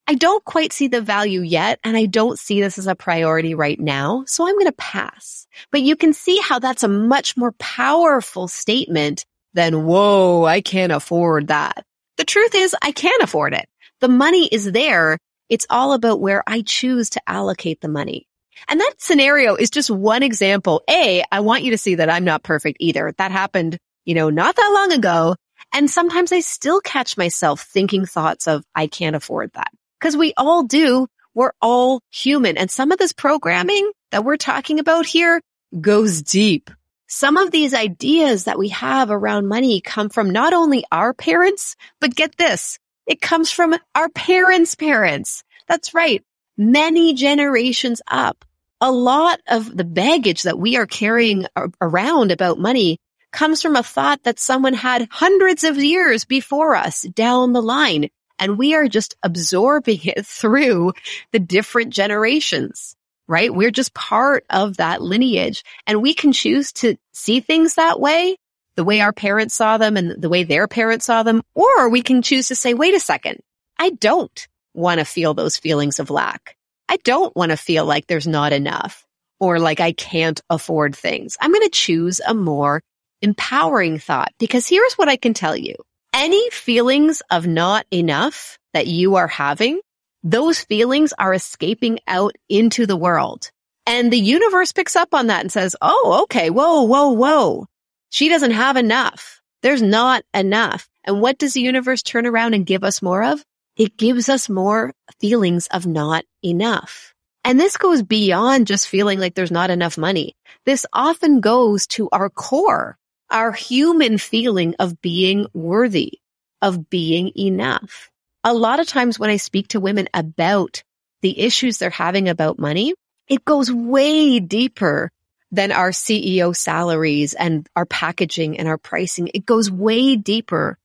I 0.07 0.15
don't 0.15 0.45
quite 0.45 0.73
see 0.73 0.89
the 0.89 1.01
value 1.01 1.43
yet 1.43 1.79
and 1.85 1.97
I 1.97 2.07
don't 2.07 2.39
see 2.39 2.61
this 2.61 2.77
as 2.79 2.87
a 2.87 2.95
priority 2.95 3.55
right 3.55 3.79
now. 3.79 4.25
So 4.27 4.47
I'm 4.47 4.55
going 4.55 4.67
to 4.67 4.73
pass. 4.73 5.47
But 5.71 5.83
you 5.83 5.97
can 5.97 6.13
see 6.13 6.39
how 6.39 6.59
that's 6.59 6.83
a 6.83 6.89
much 6.89 7.37
more 7.37 7.53
powerful 7.53 8.49
statement 8.49 9.25
than, 9.55 9.85
whoa, 9.85 10.45
I 10.45 10.61
can't 10.61 10.93
afford 10.93 11.49
that. 11.49 11.85
The 12.17 12.25
truth 12.25 12.55
is 12.55 12.75
I 12.83 12.93
can 12.93 13.23
afford 13.23 13.55
it. 13.55 13.69
The 14.01 14.09
money 14.09 14.47
is 14.47 14.73
there. 14.73 15.19
It's 15.49 15.67
all 15.71 15.93
about 15.93 16.21
where 16.21 16.43
I 16.47 16.63
choose 16.63 17.11
to 17.11 17.23
allocate 17.27 17.81
the 17.81 17.89
money. 17.89 18.27
And 18.69 18.81
that 18.81 18.95
scenario 18.99 19.55
is 19.55 19.71
just 19.71 19.91
one 19.91 20.23
example. 20.23 20.83
A, 20.89 21.23
I 21.31 21.41
want 21.41 21.63
you 21.63 21.71
to 21.71 21.79
see 21.79 21.97
that 21.97 22.11
I'm 22.11 22.25
not 22.25 22.43
perfect 22.43 22.79
either. 22.81 23.13
That 23.19 23.31
happened, 23.31 23.79
you 24.05 24.15
know, 24.15 24.31
not 24.31 24.57
that 24.57 24.73
long 24.75 24.93
ago. 24.93 25.37
And 25.73 25.91
sometimes 25.91 26.33
I 26.33 26.41
still 26.41 26.81
catch 26.81 27.17
myself 27.17 27.63
thinking 27.63 28.05
thoughts 28.05 28.47
of, 28.47 28.65
I 28.75 28.87
can't 28.87 29.17
afford 29.17 29.53
that. 29.55 29.71
Cause 30.01 30.17
we 30.17 30.35
all 30.37 30.65
do. 30.65 31.07
We're 31.35 31.53
all 31.63 32.01
human. 32.11 32.59
And 32.59 32.71
some 32.71 32.93
of 32.93 32.99
this 32.99 33.13
programming 33.13 33.91
that 34.11 34.25
we're 34.25 34.37
talking 34.37 34.79
about 34.79 35.07
here 35.07 35.41
goes 35.81 36.23
deep. 36.23 36.71
Some 37.07 37.37
of 37.37 37.51
these 37.51 37.75
ideas 37.75 38.45
that 38.45 38.59
we 38.59 38.69
have 38.69 39.11
around 39.11 39.47
money 39.47 39.81
come 39.81 40.09
from 40.09 40.31
not 40.31 40.53
only 40.53 40.85
our 40.91 41.15
parents, 41.15 41.77
but 42.01 42.15
get 42.15 42.37
this, 42.37 42.79
it 43.07 43.21
comes 43.21 43.51
from 43.51 43.75
our 43.95 44.09
parents' 44.11 44.75
parents. 44.75 45.43
That's 45.69 45.95
right. 45.95 46.23
Many 46.57 47.15
generations 47.15 48.03
up. 48.09 48.45
A 48.81 48.91
lot 48.91 49.41
of 49.47 49.75
the 49.77 49.85
baggage 49.85 50.43
that 50.43 50.59
we 50.59 50.77
are 50.77 50.87
carrying 50.87 51.47
around 51.81 52.33
about 52.33 52.59
money 52.59 52.99
comes 53.33 53.63
from 53.63 53.77
a 53.77 53.83
thought 53.83 54.23
that 54.25 54.39
someone 54.39 54.75
had 54.75 55.09
hundreds 55.11 55.65
of 55.65 55.77
years 55.77 56.25
before 56.25 56.77
us 56.77 57.03
down 57.03 57.53
the 57.53 57.63
line. 57.63 58.09
And 58.39 58.59
we 58.59 58.75
are 58.75 58.89
just 58.89 59.17
absorbing 59.23 60.01
it 60.05 60.27
through 60.27 60.93
the 61.33 61.39
different 61.39 61.93
generations, 61.93 62.97
right? 63.27 63.55
We're 63.55 63.71
just 63.71 63.95
part 63.95 64.45
of 64.51 64.77
that 64.77 65.03
lineage 65.03 65.65
and 65.87 66.03
we 66.03 66.15
can 66.15 66.33
choose 66.33 66.73
to 66.75 66.97
see 67.13 67.41
things 67.41 67.75
that 67.75 68.01
way 68.01 68.37
the 68.77 68.85
way 68.85 69.01
our 69.01 69.13
parents 69.13 69.55
saw 69.55 69.79
them 69.79 69.97
and 69.97 70.21
the 70.21 70.29
way 70.29 70.45
their 70.45 70.67
parents 70.67 71.05
saw 71.07 71.23
them, 71.23 71.43
or 71.55 71.89
we 71.89 72.03
can 72.03 72.23
choose 72.23 72.49
to 72.49 72.55
say, 72.55 72.75
wait 72.75 72.95
a 72.95 73.01
second, 73.01 73.41
I 73.79 73.91
don't 73.91 74.49
want 74.75 75.01
to 75.01 75.05
feel 75.05 75.35
those 75.35 75.57
feelings 75.57 75.99
of 75.99 76.11
lack. 76.11 76.57
I 76.89 76.97
don't 76.99 77.35
want 77.37 77.51
to 77.51 77.57
feel 77.57 77.85
like 77.85 78.07
there's 78.07 78.27
not 78.27 78.53
enough 78.53 79.07
or 79.41 79.59
like 79.59 79.81
I 79.81 79.93
can't 79.93 80.41
afford 80.49 80.95
things. 80.97 81.37
I'm 81.41 81.53
going 81.53 81.65
to 81.65 81.71
choose 81.71 82.21
a 82.27 82.35
more 82.35 82.83
empowering 83.23 83.99
thought 83.99 84.33
because 84.39 84.69
here's 84.69 84.95
what 84.95 85.09
I 85.09 85.17
can 85.17 85.35
tell 85.35 85.57
you. 85.57 85.75
Any 86.13 86.51
feelings 86.51 87.23
of 87.31 87.47
not 87.47 87.87
enough 87.91 88.59
that 88.75 88.87
you 88.87 89.15
are 89.15 89.29
having, 89.29 89.81
those 90.23 90.61
feelings 90.61 91.13
are 91.19 91.33
escaping 91.33 92.01
out 92.07 92.37
into 92.49 92.87
the 92.87 92.97
world. 92.97 93.51
And 93.87 94.13
the 94.13 94.19
universe 94.19 94.73
picks 94.73 94.95
up 94.95 95.15
on 95.15 95.29
that 95.29 95.41
and 95.41 95.51
says, 95.51 95.75
Oh, 95.81 96.21
okay. 96.25 96.51
Whoa, 96.51 96.83
whoa, 96.83 97.11
whoa. 97.13 97.67
She 98.11 98.29
doesn't 98.29 98.53
have 98.53 98.77
enough. 98.77 99.41
There's 99.63 99.83
not 99.83 100.23
enough. 100.35 100.89
And 101.05 101.21
what 101.21 101.39
does 101.39 101.55
the 101.55 101.61
universe 101.61 102.03
turn 102.03 102.27
around 102.27 102.55
and 102.55 102.67
give 102.67 102.85
us 102.85 103.03
more 103.03 103.25
of? 103.25 103.43
It 103.77 103.97
gives 103.97 104.29
us 104.29 104.49
more 104.49 104.93
feelings 105.21 105.67
of 105.69 105.87
not 105.87 106.25
enough. 106.43 107.15
And 107.45 107.59
this 107.59 107.77
goes 107.77 108.03
beyond 108.03 108.67
just 108.67 108.87
feeling 108.89 109.19
like 109.19 109.35
there's 109.35 109.51
not 109.51 109.71
enough 109.71 109.99
money. 109.99 110.37
This 110.65 110.87
often 110.93 111.41
goes 111.41 111.87
to 111.89 112.09
our 112.13 112.31
core, 112.31 112.97
our 113.33 113.53
human 113.53 114.19
feeling 114.19 114.75
of 114.79 115.01
being 115.01 115.47
worthy, 115.55 116.21
of 116.61 116.89
being 116.91 117.33
enough. 117.37 118.11
a 118.45 118.53
lot 118.55 118.81
of 118.81 118.87
times 118.87 119.19
when 119.19 119.31
I 119.31 119.37
speak 119.37 119.69
to 119.69 119.81
women 119.81 120.09
about 120.13 120.83
the 121.23 121.39
issues 121.41 121.79
they're 121.79 121.91
having 121.91 122.29
about 122.29 122.59
money, 122.59 122.95
it 123.29 123.45
goes 123.45 123.73
way 123.73 124.41
deeper 124.41 125.11
than 125.53 125.71
our 125.71 125.91
CEO 125.91 126.55
salaries 126.57 127.35
and 127.35 127.69
our 127.77 127.87
packaging 127.87 128.59
and 128.59 128.67
our 128.67 128.79
pricing. 128.79 129.31
It 129.33 129.47
goes 129.47 129.71
way 129.71 130.17
deeper 130.17 130.79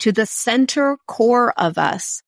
to 0.00 0.12
the 0.12 0.26
center 0.26 0.98
core 1.06 1.52
of 1.56 1.78
us, 1.78 2.22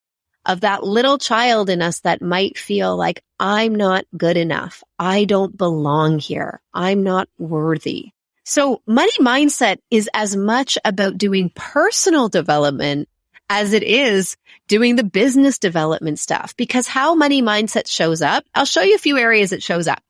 of 0.45 0.61
that 0.61 0.85
little 0.85 1.18
child 1.18 1.68
in 1.68 1.83
us 1.83 2.00
that 2.00 2.23
might 2.23 2.56
feel 2.59 2.97
like 2.97 3.25
I'm 3.40 3.75
not 3.75 4.04
good 4.16 4.37
enough. 4.37 4.85
I 4.99 5.25
don't 5.25 5.56
belong 5.56 6.21
here. 6.21 6.61
I'm 6.73 7.02
not 7.02 7.28
worthy. 7.38 8.12
So 8.48 8.80
money 8.86 9.10
mindset 9.18 9.78
is 9.90 10.08
as 10.14 10.36
much 10.36 10.78
about 10.84 11.18
doing 11.18 11.50
personal 11.56 12.28
development 12.28 13.08
as 13.50 13.72
it 13.72 13.82
is 13.82 14.36
doing 14.68 14.94
the 14.94 15.02
business 15.02 15.58
development 15.58 16.20
stuff 16.20 16.56
because 16.56 16.86
how 16.86 17.16
money 17.16 17.42
mindset 17.42 17.88
shows 17.88 18.22
up, 18.22 18.44
I'll 18.54 18.64
show 18.64 18.82
you 18.82 18.94
a 18.94 18.98
few 18.98 19.18
areas 19.18 19.50
it 19.50 19.64
shows 19.64 19.88
up. 19.88 20.00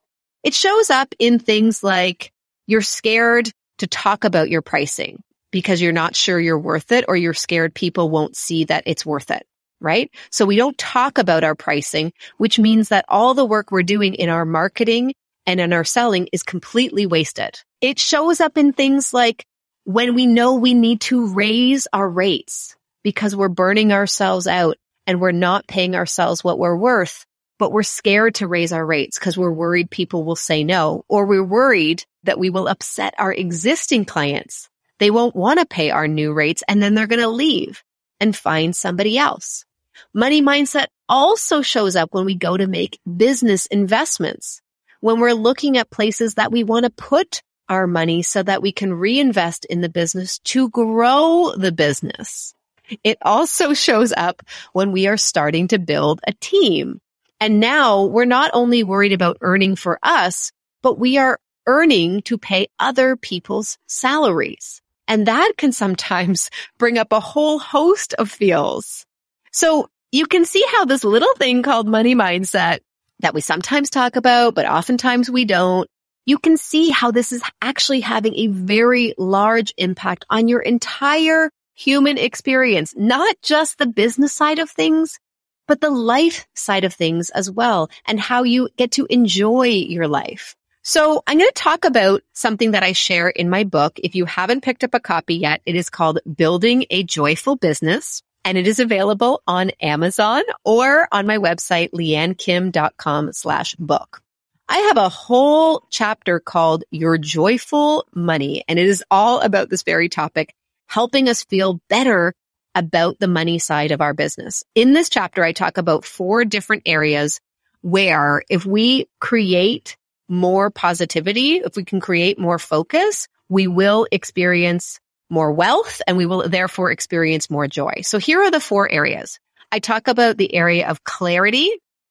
It 0.45 0.52
shows 0.52 0.90
up 0.90 1.14
in 1.19 1.38
things 1.38 1.83
like 1.83 2.31
you're 2.66 2.83
scared 2.83 3.50
to 3.78 3.87
talk 3.87 4.25
about 4.25 4.50
your 4.50 4.61
pricing 4.61 5.23
because 5.50 5.81
you're 5.81 5.93
not 5.93 6.14
sure 6.14 6.38
you're 6.38 6.59
worth 6.59 6.93
it 6.93 7.07
or 7.09 7.16
you're 7.16 7.33
scared 7.33 7.75
people 7.75 8.11
won't 8.11 8.37
see 8.37 8.64
that 8.64 8.83
it's 8.85 9.07
worth 9.07 9.31
it. 9.31 9.47
Right? 9.81 10.11
So 10.31 10.45
we 10.45 10.57
don't 10.57 10.76
talk 10.76 11.16
about 11.16 11.43
our 11.43 11.55
pricing, 11.55 12.12
which 12.37 12.59
means 12.59 12.90
that 12.90 13.07
all 13.09 13.33
the 13.33 13.47
work 13.47 13.73
we're 13.73 13.83
doing 13.83 14.12
in 14.12 14.28
our 14.28 14.45
marketing 14.45 15.14
and 15.47 15.59
in 15.59 15.73
our 15.73 15.85
selling 15.85 16.28
is 16.35 16.43
completely 16.43 17.07
wasted. 17.07 17.59
It 17.80 17.99
shows 17.99 18.40
up 18.40 18.56
in 18.56 18.73
things 18.73 19.12
like 19.12 19.45
when 19.85 20.14
we 20.14 20.26
know 20.26 20.54
we 20.54 20.73
need 20.73 21.02
to 21.02 21.28
raise 21.35 21.87
our 21.92 22.09
rates 22.09 22.75
because 23.02 23.37
we're 23.37 23.49
burning 23.49 23.92
ourselves 23.92 24.47
out 24.47 24.78
and 25.06 25.21
we're 25.21 25.33
not 25.33 25.66
paying 25.66 25.95
ourselves 25.95 26.42
what 26.42 26.59
we're 26.59 26.76
worth, 26.76 27.26
but 27.59 27.73
we're 27.73 27.83
scared 27.83 28.37
to 28.37 28.49
raise 28.49 28.73
our 28.73 28.85
rates 28.85 29.18
because 29.18 29.37
we're 29.37 29.52
worried 29.52 29.90
people 29.90 30.25
will 30.25 30.37
say 30.37 30.64
no, 30.64 31.04
or 31.09 31.26
we're 31.26 31.45
worried 31.45 32.04
that 32.25 32.38
we 32.38 32.49
will 32.49 32.66
upset 32.66 33.14
our 33.18 33.33
existing 33.33 34.06
clients. 34.06 34.71
They 34.99 35.11
won't 35.11 35.37
want 35.37 35.61
to 35.61 35.66
pay 35.66 35.90
our 35.90 36.09
new 36.09 36.33
rates 36.33 36.62
and 36.66 36.83
then 36.83 36.95
they're 36.95 37.06
going 37.06 37.21
to 37.21 37.28
leave 37.28 37.85
and 38.21 38.35
find 38.35 38.75
somebody 38.75 39.18
else. 39.18 39.66
Money 40.14 40.40
mindset 40.40 40.87
also 41.11 41.61
shows 41.61 41.95
up 41.95 42.14
when 42.14 42.25
we 42.25 42.35
go 42.35 42.56
to 42.56 42.66
make 42.66 42.99
business 43.16 43.66
investments, 43.66 44.62
when 45.00 45.21
we're 45.21 45.35
looking 45.35 45.76
at 45.76 45.90
places 45.90 46.35
that 46.35 46.50
we 46.50 46.64
want 46.64 46.85
to 46.85 46.90
put 46.90 47.42
our 47.69 47.87
money 47.87 48.23
so 48.23 48.43
that 48.43 48.63
we 48.63 48.73
can 48.73 48.95
reinvest 48.95 49.65
in 49.67 49.81
the 49.81 49.89
business 49.89 50.39
to 50.41 50.69
grow 50.71 51.53
the 51.57 51.73
business. 51.73 52.55
It 53.03 53.19
also 53.23 53.75
shows 53.75 54.13
up 54.17 54.43
when 54.73 54.93
we 54.93 55.07
are 55.07 55.17
starting 55.17 55.69
to 55.69 55.79
build 55.79 56.21
a 56.27 56.33
team. 56.35 57.01
And 57.41 57.61
now 57.61 58.05
we're 58.05 58.25
not 58.25 58.51
only 58.55 58.83
worried 58.83 59.13
about 59.13 59.39
earning 59.41 59.77
for 59.77 59.99
us, 60.03 60.53
but 60.83 60.99
we 60.99 61.19
are 61.19 61.39
earning 61.67 62.23
to 62.23 62.39
pay 62.39 62.69
other 62.79 63.17
people's 63.17 63.77
salaries. 63.89 64.81
And 65.09 65.27
that 65.27 65.53
can 65.57 65.73
sometimes 65.73 66.51
bring 66.79 66.99
up 66.99 67.13
a 67.13 67.21
whole 67.21 67.59
host 67.59 68.15
of 68.15 68.31
feels. 68.31 69.05
So 69.53 69.89
you 70.13 70.27
can 70.27 70.45
see 70.45 70.65
how 70.73 70.85
this 70.85 71.05
little 71.05 71.35
thing 71.35 71.63
called 71.63 71.89
money 71.89 72.15
mindset 72.15 72.81
that 73.21 73.35
we 73.35 73.41
sometimes 73.41 73.91
talk 73.91 74.17
about, 74.17 74.55
but 74.55 74.67
oftentimes 74.67 75.31
we 75.31 75.45
don't. 75.45 75.89
You 76.26 76.38
can 76.38 76.56
see 76.56 76.90
how 76.90 77.12
this 77.12 77.30
is 77.30 77.40
actually 77.62 78.00
having 78.00 78.35
a 78.35 78.49
very 78.49 79.14
large 79.16 79.73
impact 79.76 80.25
on 80.28 80.49
your 80.49 80.61
entire 80.61 81.50
human 81.76 82.18
experience, 82.18 82.95
not 82.97 83.37
just 83.42 83.78
the 83.78 83.87
business 83.87 84.33
side 84.33 84.59
of 84.59 84.68
things, 84.68 85.21
but 85.68 85.80
the 85.80 85.90
life 85.90 86.49
side 86.54 86.83
of 86.83 86.92
things 86.92 87.30
as 87.30 87.49
well 87.49 87.90
and 88.06 88.18
how 88.18 88.42
you 88.42 88.68
get 88.76 88.90
to 88.92 89.06
enjoy 89.09 89.66
your 89.66 90.09
life. 90.09 90.56
So 90.83 91.23
I'm 91.28 91.38
going 91.38 91.49
to 91.49 91.62
talk 91.62 91.85
about 91.85 92.23
something 92.33 92.73
that 92.73 92.83
I 92.83 92.90
share 92.90 93.28
in 93.28 93.49
my 93.49 93.62
book. 93.62 94.00
If 94.02 94.17
you 94.17 94.25
haven't 94.25 94.65
picked 94.65 94.82
up 94.82 94.95
a 94.95 95.00
copy 95.00 95.36
yet, 95.36 95.60
it 95.65 95.76
is 95.76 95.91
called 95.91 96.19
Building 96.36 96.86
a 96.91 97.04
Joyful 97.04 97.54
Business 97.54 98.21
and 98.45 98.58
it 98.58 98.67
is 98.67 98.80
available 98.80 99.43
on 99.47 99.71
Amazon 99.80 100.43
or 100.65 101.06
on 101.12 101.26
my 101.26 101.39
website, 101.39 101.91
leannekim.com 101.93 103.32
slash 103.32 103.76
book. 103.76 104.23
I 104.69 104.79
have 104.79 104.97
a 104.97 105.09
whole 105.09 105.87
chapter 105.91 106.41
called 106.41 106.83
Your 106.91 107.19
Joyful 107.19 108.05
Money, 108.13 108.65
and 108.67 108.81
it 108.81 108.87
is 108.87 109.05
all 109.13 109.41
about 109.41 109.71
this 109.71 109.85
very 109.85 110.09
topic 110.09 110.55
helping 110.89 111.29
us 111.29 111.45
feel 111.45 111.81
better 111.89 112.35
about 112.75 113.19
the 113.21 113.29
money 113.29 113.61
side 113.61 113.93
of 113.93 114.00
our 114.00 114.13
business. 114.13 114.65
In 114.75 114.93
this 114.93 115.09
chapter, 115.09 115.45
I 115.45 115.52
talk 115.52 115.79
about 115.79 116.05
four 116.05 116.45
different 116.45 116.83
areas 116.85 117.41
where 117.81 118.43
if 118.50 118.67
we 118.67 119.09
create 119.21 119.97
more 120.29 120.71
positivity, 120.71 121.59
if 121.59 121.76
we 121.76 121.85
can 121.85 122.00
create 122.00 122.39
more 122.39 122.59
focus, 122.59 123.29
we 123.49 123.69
will 123.69 124.09
experience 124.11 124.99
more 125.31 125.52
wealth 125.52 126.02
and 126.09 126.17
we 126.17 126.26
will 126.26 126.49
therefore 126.49 126.91
experience 126.91 127.49
more 127.50 127.69
joy. 127.69 128.02
So 128.02 128.19
here 128.19 128.43
are 128.43 128.50
the 128.50 128.61
four 128.61 128.91
areas. 128.91 129.39
I 129.71 129.79
talk 129.79 130.09
about 130.09 130.37
the 130.37 130.52
area 130.55 130.89
of 130.89 131.05
clarity. 131.05 131.71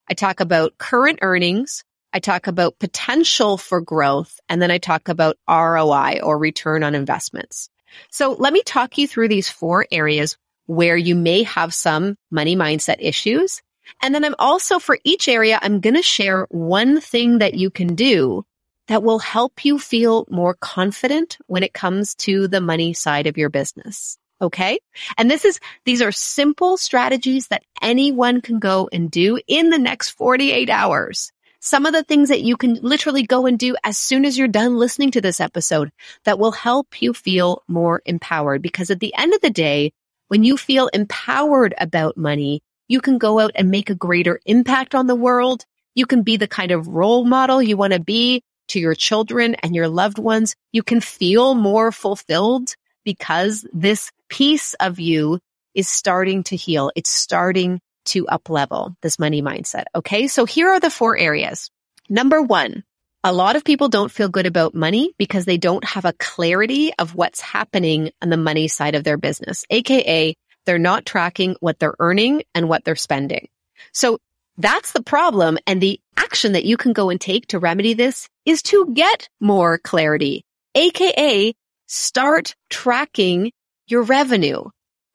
I 0.10 0.13
talk 0.13 0.39
about 0.39 0.78
current 0.78 1.20
earnings. 1.22 1.84
I 2.15 2.19
talk 2.19 2.47
about 2.47 2.80
potential 2.80 3.58
for 3.58 3.82
growth. 3.82 4.39
And 4.47 4.62
then 4.62 4.71
I 4.71 4.78
talk 4.78 5.10
about 5.10 5.38
ROI 5.49 6.21
or 6.23 6.38
return 6.38 6.82
on 6.82 6.95
investments. 6.95 7.69
So 8.10 8.32
let 8.39 8.54
me 8.54 8.63
talk 8.63 8.97
you 8.97 9.06
through 9.06 9.28
these 9.28 9.49
four 9.49 9.86
areas 9.91 10.38
where 10.65 10.95
you 10.95 11.13
may 11.13 11.43
have 11.43 11.73
some 11.73 12.15
money 12.32 12.56
mindset 12.56 12.95
issues. 12.99 13.62
And 14.01 14.15
then 14.15 14.23
I'm 14.23 14.36
also 14.39 14.80
for 14.80 14.97
each 15.04 15.28
area, 15.28 15.60
I'm 15.62 15.82
going 15.82 15.97
to 15.97 16.01
share 16.01 16.47
one 16.49 17.01
thing 17.01 17.39
that 17.39 17.56
you 17.56 17.69
can 17.69 17.95
do 17.95 18.45
that 18.88 19.04
will 19.04 19.19
help 19.19 19.65
you 19.65 19.78
feel 19.78 20.25
more 20.30 20.54
confident 20.54 21.38
when 21.47 21.63
it 21.63 21.73
comes 21.73 22.15
to 22.15 22.47
the 22.47 22.62
money 22.62 22.93
side 22.93 23.28
of 23.28 23.38
your 23.38 23.49
business. 23.49 24.17
Okay. 24.41 24.80
And 25.17 25.30
this 25.30 25.43
is, 25.43 25.60
these 25.84 26.01
are 26.01 26.13
simple 26.13 26.78
strategies 26.78 27.47
that 27.49 27.63
anyone 27.82 28.39
can 28.39 28.60
go 28.60 28.88
and 28.93 29.12
do 29.12 29.38
in 29.47 29.69
the 29.69 29.78
next 29.78 30.12
48 30.12 30.69
hours 30.69 31.34
some 31.65 31.88
of 31.88 31.93
the 31.93 32.04
things 32.04 32.30
that 32.30 32.43
you 32.43 32.56
can 32.56 32.75
literally 32.75 33.23
go 33.23 33.47
and 33.47 33.58
do 33.58 33.75
as 33.84 33.97
soon 33.97 34.23
as 34.23 34.38
you're 34.38 34.47
done 34.47 34.78
listening 34.78 35.10
to 35.10 35.19
this 35.19 35.41
episode 35.41 35.89
that 36.23 36.38
will 36.38 36.51
help 36.51 37.01
you 37.01 37.12
feel 37.12 37.63
more 37.67 38.04
empowered. 38.06 38.62
Because 38.62 38.91
at 38.91 38.99
the 38.99 39.15
end 39.17 39.34
of 39.34 39.41
the 39.41 39.49
day, 39.49 39.91
when 40.28 40.43
you 40.43 40.58
feel 40.58 40.89
empowered 40.89 41.73
about 41.80 42.17
money, 42.17 42.62
you 42.88 43.01
can 43.01 43.17
go 43.17 43.39
out 43.39 43.49
and 43.56 43.71
make 43.71 43.89
a 43.89 43.95
greater 43.95 44.39
impact 44.45 44.93
on 44.93 45.08
the 45.08 45.15
world. 45.15 45.65
You 45.95 46.06
can 46.06 46.21
be 46.21 46.38
the 46.38 46.47
kind 46.47 46.69
of 46.69 46.88
role 46.88 47.25
model 47.25 47.63
you 47.63 47.78
want 47.78 47.93
to 47.93 47.99
be 47.99 48.43
to 48.67 48.80
your 48.80 48.93
children 48.93 49.56
and 49.56 49.73
your 49.73 49.88
loved 49.88 50.19
ones. 50.19 50.56
You 50.71 50.84
can 50.84 51.01
feel 51.01 51.56
more 51.56 51.91
fulfilled 51.91 52.75
because 53.04 53.65
this 53.73 54.12
piece 54.30 54.75
of 54.75 54.99
you 54.99 55.39
is 55.73 55.89
starting 55.89 56.43
to 56.43 56.56
heal. 56.56 56.91
It's 56.95 57.10
starting 57.10 57.82
to 58.06 58.28
up 58.28 58.50
level 58.50 58.96
this 59.02 59.20
money 59.20 59.41
mindset. 59.41 59.86
Okay. 59.96 60.28
So 60.28 60.46
here 60.46 60.70
are 60.70 60.80
the 60.80 60.89
four 60.89 61.18
areas. 61.18 61.70
Number 62.10 62.41
one, 62.41 62.84
a 63.24 63.34
lot 63.34 63.56
of 63.56 63.63
people 63.63 63.89
don't 63.89 64.12
feel 64.12 64.30
good 64.30 64.46
about 64.46 64.76
money 64.76 65.13
because 65.18 65.46
they 65.46 65.58
don't 65.58 65.84
have 65.84 66.06
a 66.06 66.13
clarity 66.13 66.94
of 67.00 67.15
what's 67.15 67.41
happening 67.41 68.12
on 68.22 68.30
the 68.30 68.38
money 68.38 68.68
side 68.68 68.94
of 68.94 69.04
their 69.04 69.18
business, 69.18 69.65
aka 69.72 70.36
they're 70.65 70.80
not 70.80 71.06
tracking 71.06 71.56
what 71.60 71.80
they're 71.80 71.96
earning 72.00 72.44
and 72.54 72.70
what 72.70 72.84
they're 72.84 72.96
spending. 72.96 73.48
So 73.94 74.20
that's 74.58 74.91
the 74.91 75.04
problem. 75.04 75.58
And 75.68 75.82
the 75.82 76.00
action 76.18 76.54
that 76.54 76.65
you 76.65 76.78
can 76.78 76.94
go 76.94 77.10
and 77.10 77.20
take 77.20 77.48
to 77.48 77.60
remedy 77.60 77.94
this 77.94 78.30
is 78.46 78.62
to 78.63 78.94
get 78.94 79.28
more 79.39 79.78
clarity, 79.80 80.44
aka 80.76 81.54
start 81.88 82.56
tracking 82.70 83.52
your 83.88 84.04
revenue. 84.04 84.63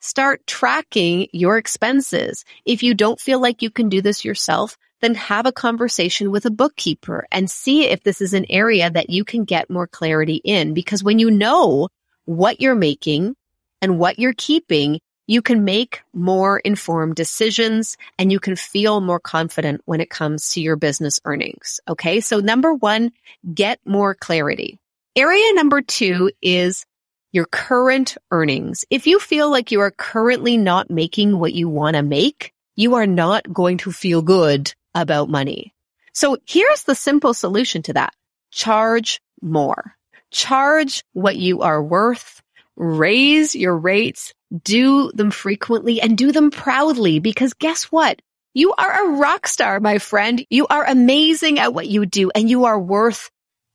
Start 0.01 0.47
tracking 0.47 1.29
your 1.33 1.59
expenses. 1.59 2.45
If 2.65 2.83
you 2.83 2.95
don't 2.95 3.21
feel 3.21 3.41
like 3.41 3.61
you 3.61 3.71
can 3.71 3.91
do 3.91 4.01
this 4.01 4.25
yourself, 4.25 4.79
then 5.03 5.15
have 5.15 5.45
a 5.45 5.53
conversation 5.53 6.31
with 6.31 6.47
a 6.47 6.51
bookkeeper 6.51 7.27
and 7.31 7.51
see 7.51 7.85
if 7.85 8.03
this 8.03 8.23
is 8.23 8.33
an 8.33 8.47
area 8.49 8.91
that 8.91 9.11
you 9.11 9.25
can 9.25 9.45
get 9.45 9.69
more 9.69 9.87
clarity 9.87 10.41
in. 10.43 10.73
Because 10.73 11.05
when 11.05 11.19
you 11.19 11.31
know 11.31 11.89
what 12.25 12.61
you're 12.63 12.75
making 12.75 13.35
and 13.83 13.99
what 13.99 14.19
you're 14.19 14.35
keeping, 14.37 15.01
you 15.27 15.43
can 15.43 15.65
make 15.65 16.01
more 16.15 16.59
informed 16.61 17.15
decisions 17.15 17.97
and 18.19 18.33
you 18.33 18.41
can 18.41 18.57
feel 18.57 19.01
more 19.01 19.21
confident 19.21 19.83
when 19.85 20.01
it 20.01 20.11
comes 20.11 20.51
to 20.51 20.63
your 20.63 20.77
business 20.77 21.21
earnings. 21.25 21.79
Okay. 21.87 22.21
So 22.21 22.41
number 22.41 22.73
one, 22.73 23.13
get 23.53 23.81
more 23.85 24.15
clarity. 24.15 24.79
Area 25.15 25.53
number 25.55 25.83
two 25.83 26.31
is 26.41 26.87
your 27.33 27.47
current 27.47 28.17
earnings. 28.31 28.85
If 28.91 29.07
you 29.07 29.19
feel 29.19 29.51
like 29.51 29.71
you 29.71 29.81
are 29.81 29.91
currently 29.91 30.57
not 30.57 30.91
making 30.91 31.39
what 31.39 31.53
you 31.53 31.69
want 31.69 31.97
to 31.97 32.03
make, 32.03 32.53
you 32.77 32.95
are 32.95 33.07
not 33.07 33.53
going 33.53 33.79
to 33.79 33.93
feel 33.93 34.23
good 34.23 34.73
about 34.95 35.29
money. 35.29 35.75
So 36.13 36.39
here's 36.47 36.85
the 36.85 36.95
simple 36.95 37.35
solution 37.35 37.83
to 37.83 37.93
that. 37.95 38.15
Charge 38.51 39.21
more. 39.41 39.95
Charge 40.31 41.05
what 41.13 41.37
you 41.37 41.63
are 41.63 41.83
worth. 41.83 42.43
Raise 42.77 43.55
your 43.55 43.77
rates 43.77 44.33
do 44.63 45.13
them 45.13 45.31
frequently 45.31 46.01
and 46.01 46.19
do 46.19 46.33
them 46.33 46.51
proudly 46.51 47.21
because 47.21 47.55
guess 47.55 47.85
what? 47.85 48.21
You 48.53 48.75
are 48.77 49.07
a 49.07 49.17
rock 49.17 49.47
star, 49.47 49.79
my 49.79 49.99
friend. 49.99 50.45
You 50.51 50.67
are 50.67 50.85
amazing 50.85 51.59
at 51.59 51.73
what 51.73 51.87
you 51.87 52.05
do 52.05 52.31
and 52.35 52.51
you 52.51 52.65
are 52.65 52.79
worth 52.79 53.31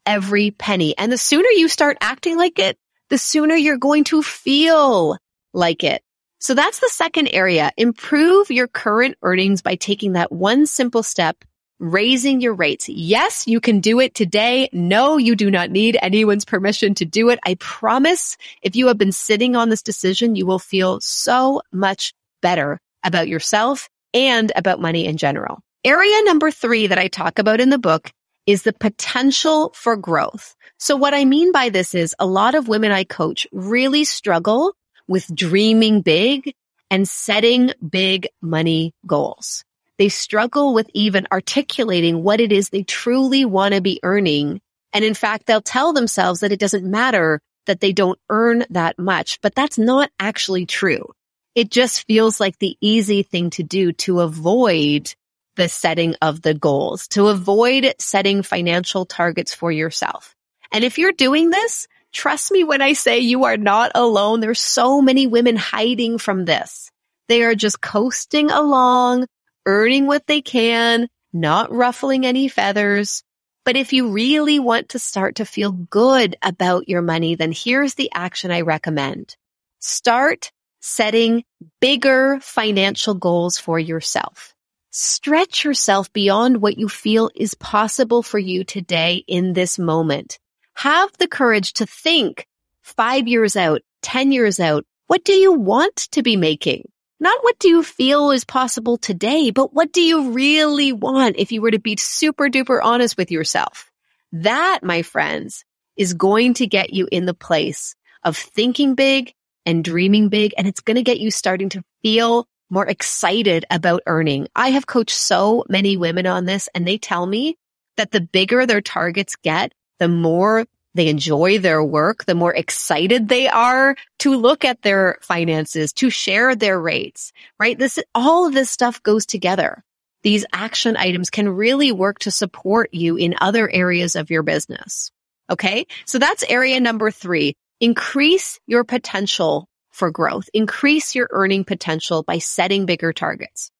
every 0.05 0.51
penny. 0.51 0.97
And 0.97 1.11
the 1.11 1.17
sooner 1.17 1.49
you 1.49 1.69
start 1.69 1.97
acting 2.01 2.37
like 2.37 2.59
it, 2.59 2.77
the 3.09 3.17
sooner 3.17 3.55
you're 3.55 3.77
going 3.77 4.03
to 4.05 4.21
feel 4.21 5.17
like 5.53 5.83
it. 5.83 6.01
So 6.39 6.53
that's 6.53 6.79
the 6.79 6.89
second 6.91 7.29
area. 7.33 7.71
Improve 7.77 8.51
your 8.51 8.67
current 8.67 9.17
earnings 9.23 9.61
by 9.61 9.75
taking 9.75 10.13
that 10.13 10.31
one 10.31 10.65
simple 10.65 11.01
step, 11.01 11.43
raising 11.79 12.41
your 12.41 12.53
rates. 12.53 12.87
Yes, 12.89 13.47
you 13.47 13.59
can 13.59 13.79
do 13.79 13.99
it 13.99 14.13
today. 14.13 14.69
No, 14.71 15.17
you 15.17 15.35
do 15.35 15.49
not 15.49 15.71
need 15.71 15.97
anyone's 16.01 16.45
permission 16.45 16.93
to 16.95 17.05
do 17.05 17.29
it. 17.29 17.39
I 17.45 17.55
promise 17.55 18.37
if 18.61 18.75
you 18.75 18.87
have 18.87 18.97
been 18.97 19.11
sitting 19.11 19.55
on 19.55 19.69
this 19.69 19.81
decision, 19.81 20.35
you 20.35 20.45
will 20.45 20.59
feel 20.59 20.99
so 21.01 21.61
much 21.71 22.13
better 22.41 22.79
about 23.03 23.27
yourself 23.27 23.89
and 24.13 24.51
about 24.55 24.81
money 24.81 25.05
in 25.05 25.17
general. 25.17 25.59
Area 25.83 26.23
number 26.23 26.51
three 26.51 26.87
that 26.87 26.99
I 26.99 27.07
talk 27.07 27.39
about 27.39 27.59
in 27.59 27.69
the 27.69 27.77
book 27.77 28.11
is 28.45 28.63
the 28.63 28.73
potential 28.73 29.71
for 29.75 29.95
growth. 29.95 30.55
So 30.77 30.95
what 30.95 31.13
I 31.13 31.25
mean 31.25 31.51
by 31.51 31.69
this 31.69 31.95
is 31.95 32.15
a 32.19 32.25
lot 32.25 32.55
of 32.55 32.67
women 32.67 32.91
I 32.91 33.03
coach 33.03 33.47
really 33.51 34.03
struggle 34.03 34.73
with 35.07 35.33
dreaming 35.33 36.01
big 36.01 36.53
and 36.91 37.07
setting 37.07 37.71
big 37.87 38.27
money 38.41 38.93
goals. 39.07 39.63
They 39.97 40.09
struggle 40.09 40.73
with 40.73 40.89
even 40.93 41.27
articulating 41.31 42.21
what 42.21 42.41
it 42.41 42.51
is 42.51 42.69
they 42.69 42.83
truly 42.83 43.45
want 43.45 43.73
to 43.73 43.81
be 43.81 43.99
earning. 44.03 44.61
And 44.93 45.05
in 45.05 45.13
fact, 45.13 45.45
they'll 45.45 45.61
tell 45.61 45.93
themselves 45.93 46.41
that 46.41 46.51
it 46.51 46.59
doesn't 46.59 46.89
matter 46.89 47.39
that 47.65 47.79
they 47.79 47.93
don't 47.93 48.19
earn 48.29 48.65
that 48.69 48.99
much, 48.99 49.39
but 49.41 49.55
that's 49.55 49.77
not 49.77 50.11
actually 50.19 50.65
true. 50.65 51.11
It 51.55 51.71
just 51.71 52.05
feels 52.05 52.39
like 52.39 52.59
the 52.59 52.77
easy 52.81 53.23
thing 53.23 53.49
to 53.51 53.63
do 53.63 53.93
to 53.93 54.19
avoid 54.19 55.15
the 55.55 55.69
setting 55.69 56.15
of 56.21 56.41
the 56.41 56.53
goals, 56.53 57.07
to 57.09 57.27
avoid 57.27 57.93
setting 57.99 58.43
financial 58.43 59.05
targets 59.05 59.53
for 59.53 59.71
yourself. 59.71 60.35
And 60.71 60.83
if 60.83 60.97
you're 60.97 61.11
doing 61.11 61.49
this, 61.49 61.87
trust 62.11 62.51
me 62.51 62.63
when 62.63 62.81
I 62.81 62.93
say 62.93 63.19
you 63.19 63.45
are 63.45 63.57
not 63.57 63.91
alone. 63.95 64.39
There's 64.39 64.59
so 64.59 65.01
many 65.01 65.27
women 65.27 65.55
hiding 65.55 66.17
from 66.17 66.45
this. 66.45 66.89
They 67.27 67.43
are 67.43 67.55
just 67.55 67.81
coasting 67.81 68.51
along, 68.51 69.27
earning 69.65 70.07
what 70.07 70.27
they 70.27 70.41
can, 70.41 71.07
not 71.33 71.71
ruffling 71.71 72.25
any 72.25 72.47
feathers. 72.47 73.23
But 73.65 73.75
if 73.75 73.93
you 73.93 74.09
really 74.09 74.59
want 74.59 74.89
to 74.89 74.99
start 74.99 75.35
to 75.35 75.45
feel 75.45 75.71
good 75.71 76.35
about 76.41 76.87
your 76.87 77.01
money, 77.01 77.35
then 77.35 77.51
here's 77.51 77.95
the 77.95 78.11
action 78.13 78.51
I 78.51 78.61
recommend. 78.61 79.35
Start 79.79 80.51
setting 80.81 81.43
bigger 81.81 82.39
financial 82.41 83.15
goals 83.15 83.57
for 83.57 83.79
yourself. 83.79 84.54
Stretch 84.97 85.65
yourself 85.65 86.13
beyond 86.13 86.61
what 86.61 86.77
you 86.77 86.87
feel 86.87 87.29
is 87.35 87.53
possible 87.53 88.23
for 88.23 88.39
you 88.39 88.63
today 88.63 89.25
in 89.27 89.51
this 89.51 89.77
moment. 89.77 90.39
Have 90.73 91.11
the 91.17 91.27
courage 91.27 91.73
to 91.73 91.85
think 91.85 92.47
five 92.81 93.27
years 93.27 93.57
out, 93.57 93.81
10 94.03 94.31
years 94.31 94.57
out. 94.57 94.85
What 95.07 95.25
do 95.25 95.33
you 95.33 95.51
want 95.51 95.97
to 96.13 96.23
be 96.23 96.37
making? 96.37 96.87
Not 97.19 97.43
what 97.43 97.59
do 97.59 97.67
you 97.67 97.83
feel 97.83 98.31
is 98.31 98.45
possible 98.45 98.95
today, 98.95 99.51
but 99.51 99.73
what 99.73 99.91
do 99.91 99.99
you 99.99 100.31
really 100.31 100.93
want 100.93 101.35
if 101.37 101.51
you 101.51 101.61
were 101.61 101.71
to 101.71 101.79
be 101.79 101.97
super 101.97 102.47
duper 102.47 102.79
honest 102.81 103.17
with 103.17 103.31
yourself? 103.31 103.91
That, 104.31 104.79
my 104.81 105.01
friends, 105.01 105.65
is 105.97 106.13
going 106.13 106.53
to 106.53 106.67
get 106.67 106.93
you 106.93 107.09
in 107.11 107.25
the 107.25 107.33
place 107.33 107.97
of 108.23 108.37
thinking 108.37 108.95
big 108.95 109.33
and 109.65 109.83
dreaming 109.83 110.29
big. 110.29 110.53
And 110.57 110.67
it's 110.67 110.79
going 110.79 110.95
to 110.95 111.03
get 111.03 111.19
you 111.19 111.31
starting 111.31 111.67
to 111.71 111.83
feel 112.01 112.47
more 112.69 112.87
excited 112.87 113.65
about 113.69 114.03
earning. 114.05 114.47
I 114.55 114.69
have 114.69 114.87
coached 114.87 115.15
so 115.15 115.63
many 115.69 115.97
women 115.97 116.25
on 116.25 116.45
this 116.45 116.69
and 116.73 116.87
they 116.87 116.97
tell 116.97 117.25
me 117.25 117.57
that 117.97 118.11
the 118.11 118.21
bigger 118.21 118.65
their 118.65 118.81
targets 118.81 119.35
get, 119.37 119.73
the 119.99 120.07
more 120.07 120.65
they 120.93 121.07
enjoy 121.09 121.59
their 121.59 121.83
work, 121.83 122.25
the 122.25 122.35
more 122.35 122.55
excited 122.55 123.27
they 123.27 123.47
are 123.47 123.95
to 124.19 124.35
look 124.35 124.65
at 124.65 124.81
their 124.81 125.17
finances, 125.21 125.93
to 125.93 126.09
share 126.09 126.55
their 126.55 126.79
rates, 126.79 127.33
right? 127.59 127.77
This, 127.77 127.99
all 128.15 128.47
of 128.47 128.53
this 128.53 128.69
stuff 128.69 129.03
goes 129.03 129.25
together. 129.25 129.83
These 130.23 130.45
action 130.51 130.97
items 130.97 131.29
can 131.29 131.49
really 131.49 131.91
work 131.91 132.19
to 132.19 132.31
support 132.31 132.93
you 132.93 133.17
in 133.17 133.35
other 133.39 133.69
areas 133.69 134.15
of 134.15 134.31
your 134.31 134.41
business. 134.41 135.11
Okay. 135.51 135.85
So 136.05 136.17
that's 136.17 136.43
area 136.43 136.79
number 136.79 137.11
three. 137.11 137.53
Increase 137.79 138.59
your 138.65 138.83
potential 138.83 139.67
for 139.95 140.11
growth. 140.11 140.49
Increase 140.53 141.15
your 141.15 141.27
earning 141.31 141.63
potential 141.63 142.21
by 142.21 142.37
setting 142.37 142.85
bigger 142.85 143.13
targets. 143.13 143.71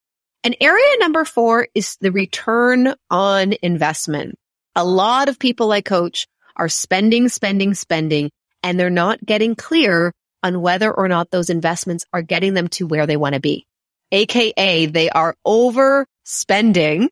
And 0.44 0.56
area 0.62 0.98
number 1.00 1.26
four 1.26 1.68
is 1.76 1.98
the 2.02 2.12
return 2.12 2.94
on 3.10 3.54
investment. 3.62 4.36
A 4.76 4.86
lot 4.86 5.28
of 5.28 5.40
people 5.40 5.72
I 5.72 5.82
coach 5.82 6.28
are 6.56 6.70
spending, 6.70 7.30
spending, 7.30 7.74
spending, 7.74 8.32
and 8.64 8.80
they're 8.80 8.90
not 8.90 9.24
getting 9.26 9.56
clear 9.56 10.14
on 10.42 10.62
whether 10.62 10.92
or 10.92 11.08
not 11.08 11.32
those 11.32 11.50
investments 11.50 12.06
are 12.14 12.22
getting 12.22 12.54
them 12.54 12.68
to 12.70 12.88
where 12.88 13.08
they 13.08 13.18
want 13.18 13.36
to 13.36 13.42
be. 13.42 13.66
AKA 14.12 14.86
they 14.86 15.10
are 15.10 15.36
overspending 15.46 17.10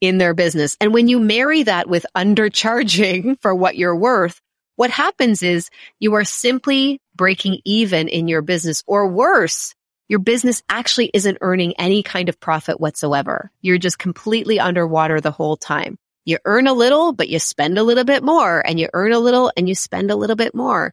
in 0.00 0.18
their 0.18 0.34
business. 0.34 0.76
And 0.80 0.92
when 0.92 1.08
you 1.08 1.18
marry 1.18 1.62
that 1.64 1.88
with 1.88 2.06
undercharging 2.14 3.36
for 3.42 3.54
what 3.54 3.76
you're 3.76 3.96
worth, 3.96 4.40
what 4.76 4.90
happens 4.90 5.42
is 5.42 5.70
you 5.98 6.14
are 6.14 6.24
simply 6.24 7.00
breaking 7.16 7.60
even 7.64 8.08
in 8.08 8.28
your 8.28 8.42
business 8.42 8.82
or 8.86 9.08
worse, 9.08 9.74
your 10.08 10.20
business 10.20 10.62
actually 10.68 11.10
isn't 11.12 11.38
earning 11.40 11.74
any 11.78 12.02
kind 12.02 12.28
of 12.28 12.38
profit 12.38 12.80
whatsoever. 12.80 13.50
You're 13.60 13.78
just 13.78 13.98
completely 13.98 14.60
underwater 14.60 15.20
the 15.20 15.32
whole 15.32 15.56
time. 15.56 15.98
You 16.24 16.38
earn 16.44 16.66
a 16.66 16.72
little, 16.72 17.12
but 17.12 17.28
you 17.28 17.38
spend 17.38 17.78
a 17.78 17.82
little 17.82 18.04
bit 18.04 18.22
more 18.22 18.64
and 18.64 18.78
you 18.78 18.88
earn 18.92 19.12
a 19.12 19.18
little 19.18 19.52
and 19.56 19.68
you 19.68 19.74
spend 19.74 20.10
a 20.10 20.16
little 20.16 20.36
bit 20.36 20.54
more. 20.54 20.92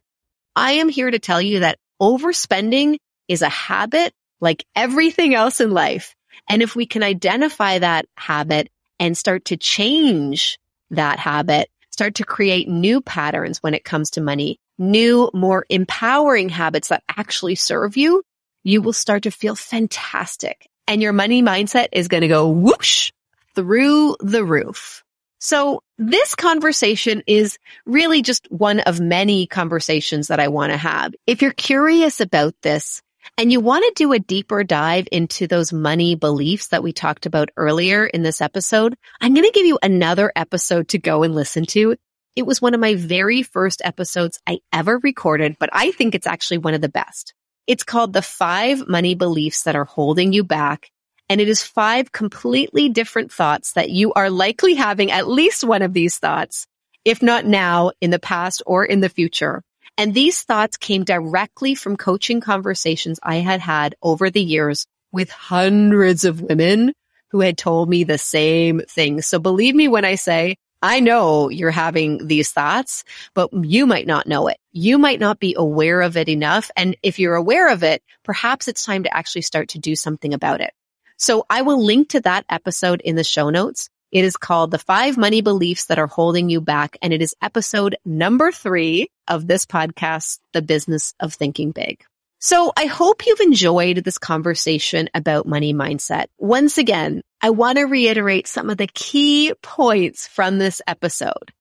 I 0.56 0.72
am 0.72 0.88
here 0.88 1.10
to 1.10 1.18
tell 1.18 1.42
you 1.42 1.60
that 1.60 1.78
overspending 2.00 2.98
is 3.28 3.42
a 3.42 3.48
habit 3.48 4.12
like 4.40 4.64
everything 4.76 5.34
else 5.34 5.60
in 5.60 5.70
life. 5.70 6.14
And 6.48 6.62
if 6.62 6.76
we 6.76 6.86
can 6.86 7.02
identify 7.02 7.78
that 7.78 8.06
habit 8.16 8.68
and 9.00 9.16
start 9.16 9.46
to 9.46 9.56
change 9.56 10.58
that 10.90 11.18
habit, 11.18 11.68
start 11.90 12.16
to 12.16 12.24
create 12.24 12.68
new 12.68 13.00
patterns 13.00 13.58
when 13.62 13.74
it 13.74 13.84
comes 13.84 14.10
to 14.10 14.20
money, 14.20 14.58
new, 14.78 15.30
more 15.32 15.66
empowering 15.68 16.48
habits 16.48 16.88
that 16.88 17.02
actually 17.08 17.54
serve 17.54 17.96
you, 17.96 18.22
you 18.62 18.82
will 18.82 18.92
start 18.92 19.24
to 19.24 19.30
feel 19.30 19.54
fantastic 19.54 20.68
and 20.86 21.02
your 21.02 21.12
money 21.12 21.42
mindset 21.42 21.88
is 21.92 22.08
going 22.08 22.22
to 22.22 22.28
go 22.28 22.48
whoosh 22.48 23.10
through 23.54 24.16
the 24.20 24.44
roof. 24.44 25.02
So 25.38 25.82
this 25.98 26.34
conversation 26.34 27.22
is 27.26 27.58
really 27.84 28.22
just 28.22 28.50
one 28.50 28.80
of 28.80 29.00
many 29.00 29.46
conversations 29.46 30.28
that 30.28 30.40
I 30.40 30.48
want 30.48 30.72
to 30.72 30.78
have. 30.78 31.14
If 31.26 31.42
you're 31.42 31.52
curious 31.52 32.20
about 32.20 32.54
this 32.62 33.02
and 33.36 33.52
you 33.52 33.60
want 33.60 33.84
to 33.84 33.92
do 33.94 34.12
a 34.12 34.18
deeper 34.18 34.64
dive 34.64 35.06
into 35.12 35.46
those 35.46 35.72
money 35.72 36.14
beliefs 36.14 36.68
that 36.68 36.82
we 36.82 36.92
talked 36.92 37.26
about 37.26 37.50
earlier 37.56 38.06
in 38.06 38.22
this 38.22 38.40
episode, 38.40 38.96
I'm 39.20 39.34
going 39.34 39.44
to 39.44 39.52
give 39.52 39.66
you 39.66 39.78
another 39.82 40.32
episode 40.34 40.88
to 40.88 40.98
go 40.98 41.22
and 41.22 41.34
listen 41.34 41.66
to. 41.66 41.96
It 42.36 42.46
was 42.46 42.60
one 42.60 42.74
of 42.74 42.80
my 42.80 42.96
very 42.96 43.42
first 43.44 43.80
episodes 43.84 44.40
I 44.44 44.58
ever 44.72 44.98
recorded, 44.98 45.56
but 45.60 45.70
I 45.72 45.92
think 45.92 46.14
it's 46.14 46.26
actually 46.26 46.58
one 46.58 46.74
of 46.74 46.80
the 46.80 46.88
best. 46.88 47.32
It's 47.68 47.84
called 47.84 48.12
the 48.12 48.22
five 48.22 48.88
money 48.88 49.14
beliefs 49.14 49.62
that 49.62 49.76
are 49.76 49.84
holding 49.84 50.32
you 50.32 50.42
back. 50.42 50.90
And 51.28 51.40
it 51.40 51.48
is 51.48 51.62
five 51.62 52.10
completely 52.10 52.88
different 52.88 53.32
thoughts 53.32 53.74
that 53.74 53.90
you 53.90 54.12
are 54.14 54.30
likely 54.30 54.74
having 54.74 55.12
at 55.12 55.28
least 55.28 55.62
one 55.62 55.80
of 55.80 55.92
these 55.92 56.18
thoughts, 56.18 56.66
if 57.04 57.22
not 57.22 57.46
now, 57.46 57.92
in 58.00 58.10
the 58.10 58.18
past 58.18 58.62
or 58.66 58.84
in 58.84 59.00
the 59.00 59.08
future. 59.08 59.62
And 59.96 60.12
these 60.12 60.42
thoughts 60.42 60.76
came 60.76 61.04
directly 61.04 61.76
from 61.76 61.96
coaching 61.96 62.40
conversations 62.40 63.20
I 63.22 63.36
had 63.36 63.60
had 63.60 63.94
over 64.02 64.28
the 64.28 64.42
years 64.42 64.86
with 65.12 65.30
hundreds 65.30 66.24
of 66.24 66.40
women 66.40 66.92
who 67.30 67.40
had 67.40 67.56
told 67.56 67.88
me 67.88 68.02
the 68.02 68.18
same 68.18 68.80
thing. 68.88 69.22
So 69.22 69.38
believe 69.38 69.76
me 69.76 69.86
when 69.86 70.04
I 70.04 70.16
say 70.16 70.56
I 70.84 71.00
know 71.00 71.48
you're 71.48 71.70
having 71.70 72.26
these 72.26 72.52
thoughts, 72.52 73.04
but 73.32 73.48
you 73.54 73.86
might 73.86 74.06
not 74.06 74.26
know 74.26 74.48
it. 74.48 74.58
You 74.70 74.98
might 74.98 75.18
not 75.18 75.40
be 75.40 75.54
aware 75.56 76.02
of 76.02 76.18
it 76.18 76.28
enough. 76.28 76.70
And 76.76 76.94
if 77.02 77.18
you're 77.18 77.36
aware 77.36 77.70
of 77.70 77.82
it, 77.82 78.02
perhaps 78.22 78.68
it's 78.68 78.84
time 78.84 79.04
to 79.04 79.16
actually 79.16 79.42
start 79.42 79.70
to 79.70 79.78
do 79.78 79.96
something 79.96 80.34
about 80.34 80.60
it. 80.60 80.74
So 81.16 81.46
I 81.48 81.62
will 81.62 81.82
link 81.82 82.10
to 82.10 82.20
that 82.20 82.44
episode 82.50 83.00
in 83.00 83.16
the 83.16 83.24
show 83.24 83.48
notes. 83.48 83.88
It 84.12 84.26
is 84.26 84.36
called 84.36 84.72
the 84.72 84.78
five 84.78 85.16
money 85.16 85.40
beliefs 85.40 85.86
that 85.86 85.98
are 85.98 86.06
holding 86.06 86.50
you 86.50 86.60
back. 86.60 86.98
And 87.00 87.14
it 87.14 87.22
is 87.22 87.34
episode 87.40 87.96
number 88.04 88.52
three 88.52 89.08
of 89.26 89.46
this 89.46 89.64
podcast, 89.64 90.38
the 90.52 90.60
business 90.60 91.14
of 91.18 91.32
thinking 91.32 91.70
big. 91.70 92.04
So 92.40 92.74
I 92.76 92.84
hope 92.84 93.24
you've 93.24 93.40
enjoyed 93.40 94.04
this 94.04 94.18
conversation 94.18 95.08
about 95.14 95.46
money 95.46 95.72
mindset. 95.72 96.26
Once 96.36 96.76
again, 96.76 97.22
I 97.44 97.50
want 97.50 97.76
to 97.76 97.84
reiterate 97.84 98.46
some 98.46 98.70
of 98.70 98.78
the 98.78 98.86
key 98.86 99.52
points 99.60 100.26
from 100.26 100.56
this 100.56 100.80
episode. 100.86 101.52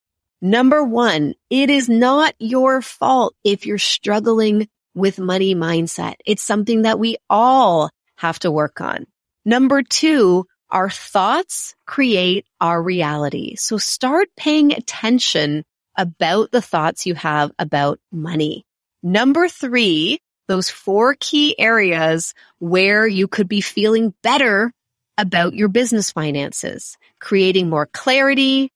Number 0.41 0.82
one, 0.82 1.34
it 1.50 1.69
is 1.69 1.89
not 1.89 2.36
your 2.39 2.82
fault 2.82 3.36
if 3.43 3.65
you're 3.65 3.78
struggling 3.78 4.69
with 4.96 5.19
money 5.19 5.56
mindset. 5.56 6.13
It's 6.26 6.41
something 6.41 6.84
that 6.84 7.00
we 7.00 7.17
all 7.30 7.89
have 8.15 8.39
to 8.39 8.50
work 8.50 8.80
on. 8.80 9.08
Number 9.43 9.84
two, 9.84 10.46
our 10.69 10.89
thoughts 10.89 11.76
create 11.86 12.46
our 12.62 12.82
reality. 12.82 13.56
So 13.58 13.78
start 13.78 14.30
paying 14.38 14.72
attention 14.72 15.65
about 15.98 16.52
the 16.52 16.62
thoughts 16.62 17.06
you 17.06 17.15
have 17.15 17.52
about 17.60 18.00
money. 18.10 18.63
Number 19.04 19.50
three, 19.50 20.22
those 20.48 20.69
four 20.69 21.17
key 21.19 21.60
areas 21.60 22.34
where 22.60 23.06
you 23.06 23.28
could 23.28 23.50
be 23.50 23.60
feeling 23.60 24.13
better 24.24 24.72
about 25.17 25.54
your 25.54 25.67
business 25.67 26.12
finances, 26.12 26.97
creating 27.19 27.69
more 27.69 27.86
clarity, 27.86 28.71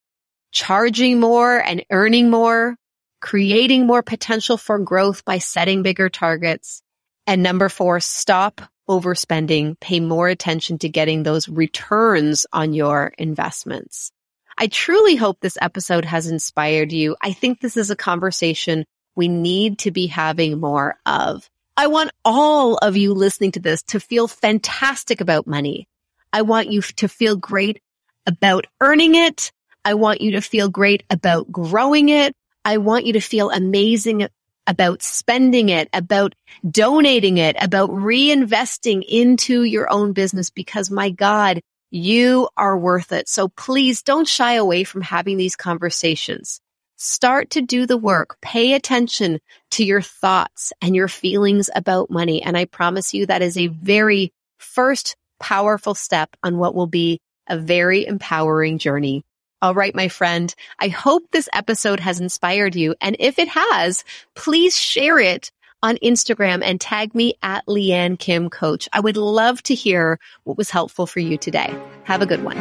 charging 0.51 1.19
more 1.19 1.57
and 1.59 1.83
earning 1.91 2.29
more, 2.29 2.75
creating 3.21 3.85
more 3.85 4.03
potential 4.03 4.57
for 4.57 4.79
growth 4.79 5.25
by 5.25 5.37
setting 5.37 5.83
bigger 5.83 6.09
targets. 6.09 6.81
And 7.25 7.43
number 7.43 7.69
four, 7.69 7.99
stop 7.99 8.61
overspending, 8.89 9.79
pay 9.79 9.99
more 9.99 10.29
attention 10.29 10.77
to 10.79 10.89
getting 10.89 11.23
those 11.23 11.49
returns 11.49 12.45
on 12.53 12.73
your 12.73 13.13
investments. 13.17 14.11
I 14.57 14.67
truly 14.67 15.15
hope 15.15 15.39
this 15.39 15.57
episode 15.61 16.05
has 16.05 16.27
inspired 16.27 16.91
you. 16.91 17.15
I 17.21 17.33
think 17.33 17.59
this 17.59 17.77
is 17.77 17.91
a 17.91 17.95
conversation 17.95 18.85
we 19.15 19.27
need 19.27 19.79
to 19.79 19.91
be 19.91 20.07
having 20.07 20.59
more 20.59 20.95
of. 21.05 21.49
I 21.75 21.87
want 21.87 22.11
all 22.25 22.77
of 22.77 22.97
you 22.97 23.13
listening 23.13 23.51
to 23.51 23.59
this 23.59 23.83
to 23.83 23.99
feel 23.99 24.27
fantastic 24.27 25.21
about 25.21 25.45
money. 25.45 25.87
I 26.33 26.41
want 26.41 26.71
you 26.71 26.81
to 26.81 27.07
feel 27.07 27.35
great 27.35 27.81
about 28.25 28.67
earning 28.81 29.15
it. 29.15 29.51
I 29.85 29.93
want 29.93 30.21
you 30.21 30.31
to 30.31 30.41
feel 30.41 30.69
great 30.69 31.03
about 31.09 31.51
growing 31.51 32.09
it. 32.09 32.35
I 32.65 32.77
want 32.77 33.05
you 33.05 33.13
to 33.13 33.21
feel 33.21 33.49
amazing 33.49 34.27
about 34.67 35.01
spending 35.01 35.69
it, 35.69 35.89
about 35.93 36.35
donating 36.69 37.37
it, 37.37 37.55
about 37.61 37.89
reinvesting 37.89 39.03
into 39.07 39.63
your 39.63 39.89
own 39.91 40.11
business 40.11 40.49
because 40.49 40.91
my 40.91 41.09
God, 41.09 41.61
you 41.89 42.49
are 42.57 42.77
worth 42.77 43.13
it. 43.13 43.29
So 43.29 43.47
please 43.47 44.03
don't 44.03 44.27
shy 44.27 44.55
away 44.55 44.83
from 44.83 45.01
having 45.01 45.37
these 45.37 45.55
conversations. 45.55 46.59
Start 46.97 47.51
to 47.51 47.61
do 47.61 47.85
the 47.85 47.97
work. 47.97 48.37
Pay 48.41 48.73
attention 48.73 49.39
to 49.71 49.85
your 49.85 50.01
thoughts 50.01 50.73
and 50.81 50.95
your 50.95 51.07
feelings 51.07 51.69
about 51.73 52.09
money. 52.09 52.41
And 52.43 52.57
I 52.57 52.65
promise 52.65 53.13
you 53.13 53.27
that 53.27 53.41
is 53.41 53.57
a 53.57 53.67
very 53.67 54.33
first 54.57 55.15
powerful 55.39 55.95
step 55.95 56.35
on 56.43 56.57
what 56.57 56.75
will 56.75 56.87
be 56.87 57.19
a 57.47 57.57
very 57.57 58.05
empowering 58.05 58.77
journey 58.77 59.23
all 59.61 59.73
right, 59.73 59.95
my 59.95 60.07
friend. 60.07 60.53
I 60.77 60.89
hope 60.89 61.31
this 61.31 61.49
episode 61.51 61.99
has 61.99 62.19
inspired 62.19 62.75
you. 62.75 62.93
And 63.01 63.15
if 63.19 63.39
it 63.39 63.47
has, 63.47 64.03
please 64.35 64.77
share 64.77 65.17
it 65.19 65.51
on 65.81 65.97
Instagram 65.97 66.61
and 66.63 66.79
tag 66.79 67.15
me 67.15 67.35
at 67.41 67.65
Leanne 67.65 68.19
Kim 68.19 68.49
Coach. 68.49 68.87
I 68.93 68.99
would 68.99 69.17
love 69.17 69.61
to 69.63 69.75
hear 69.75 70.19
what 70.43 70.57
was 70.57 70.69
helpful 70.69 71.07
for 71.07 71.19
you 71.19 71.37
today. 71.37 71.75
Have 72.03 72.21
a 72.21 72.25
good 72.25 72.43
one. 72.43 72.57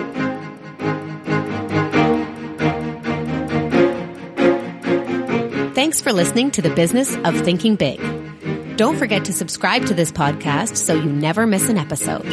Thanks 5.75 6.01
for 6.01 6.12
listening 6.12 6.51
to 6.53 6.62
the 6.62 6.71
business 6.71 7.15
of 7.25 7.39
thinking 7.43 7.77
big. 7.77 8.01
Don't 8.77 8.99
forget 8.99 9.25
to 9.25 9.33
subscribe 9.33 9.87
to 9.87 9.95
this 9.95 10.12
podcast 10.12 10.77
so 10.77 10.93
you 10.93 11.11
never 11.11 11.47
miss 11.47 11.71
an 11.71 11.79
episode. 11.79 12.27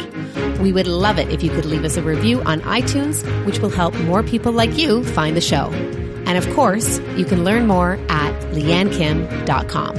We 0.58 0.72
would 0.72 0.86
love 0.86 1.18
it 1.18 1.30
if 1.30 1.42
you 1.42 1.48
could 1.48 1.64
leave 1.64 1.84
us 1.84 1.96
a 1.96 2.02
review 2.02 2.42
on 2.42 2.60
iTunes, 2.60 3.24
which 3.46 3.60
will 3.60 3.70
help 3.70 3.94
more 4.00 4.22
people 4.22 4.52
like 4.52 4.76
you 4.76 5.02
find 5.04 5.38
the 5.38 5.40
show. 5.40 5.70
And 6.26 6.36
of 6.36 6.46
course, 6.54 6.98
you 7.16 7.24
can 7.24 7.44
learn 7.44 7.66
more 7.66 7.94
at 8.10 8.38
leannekim.com. 8.52 9.96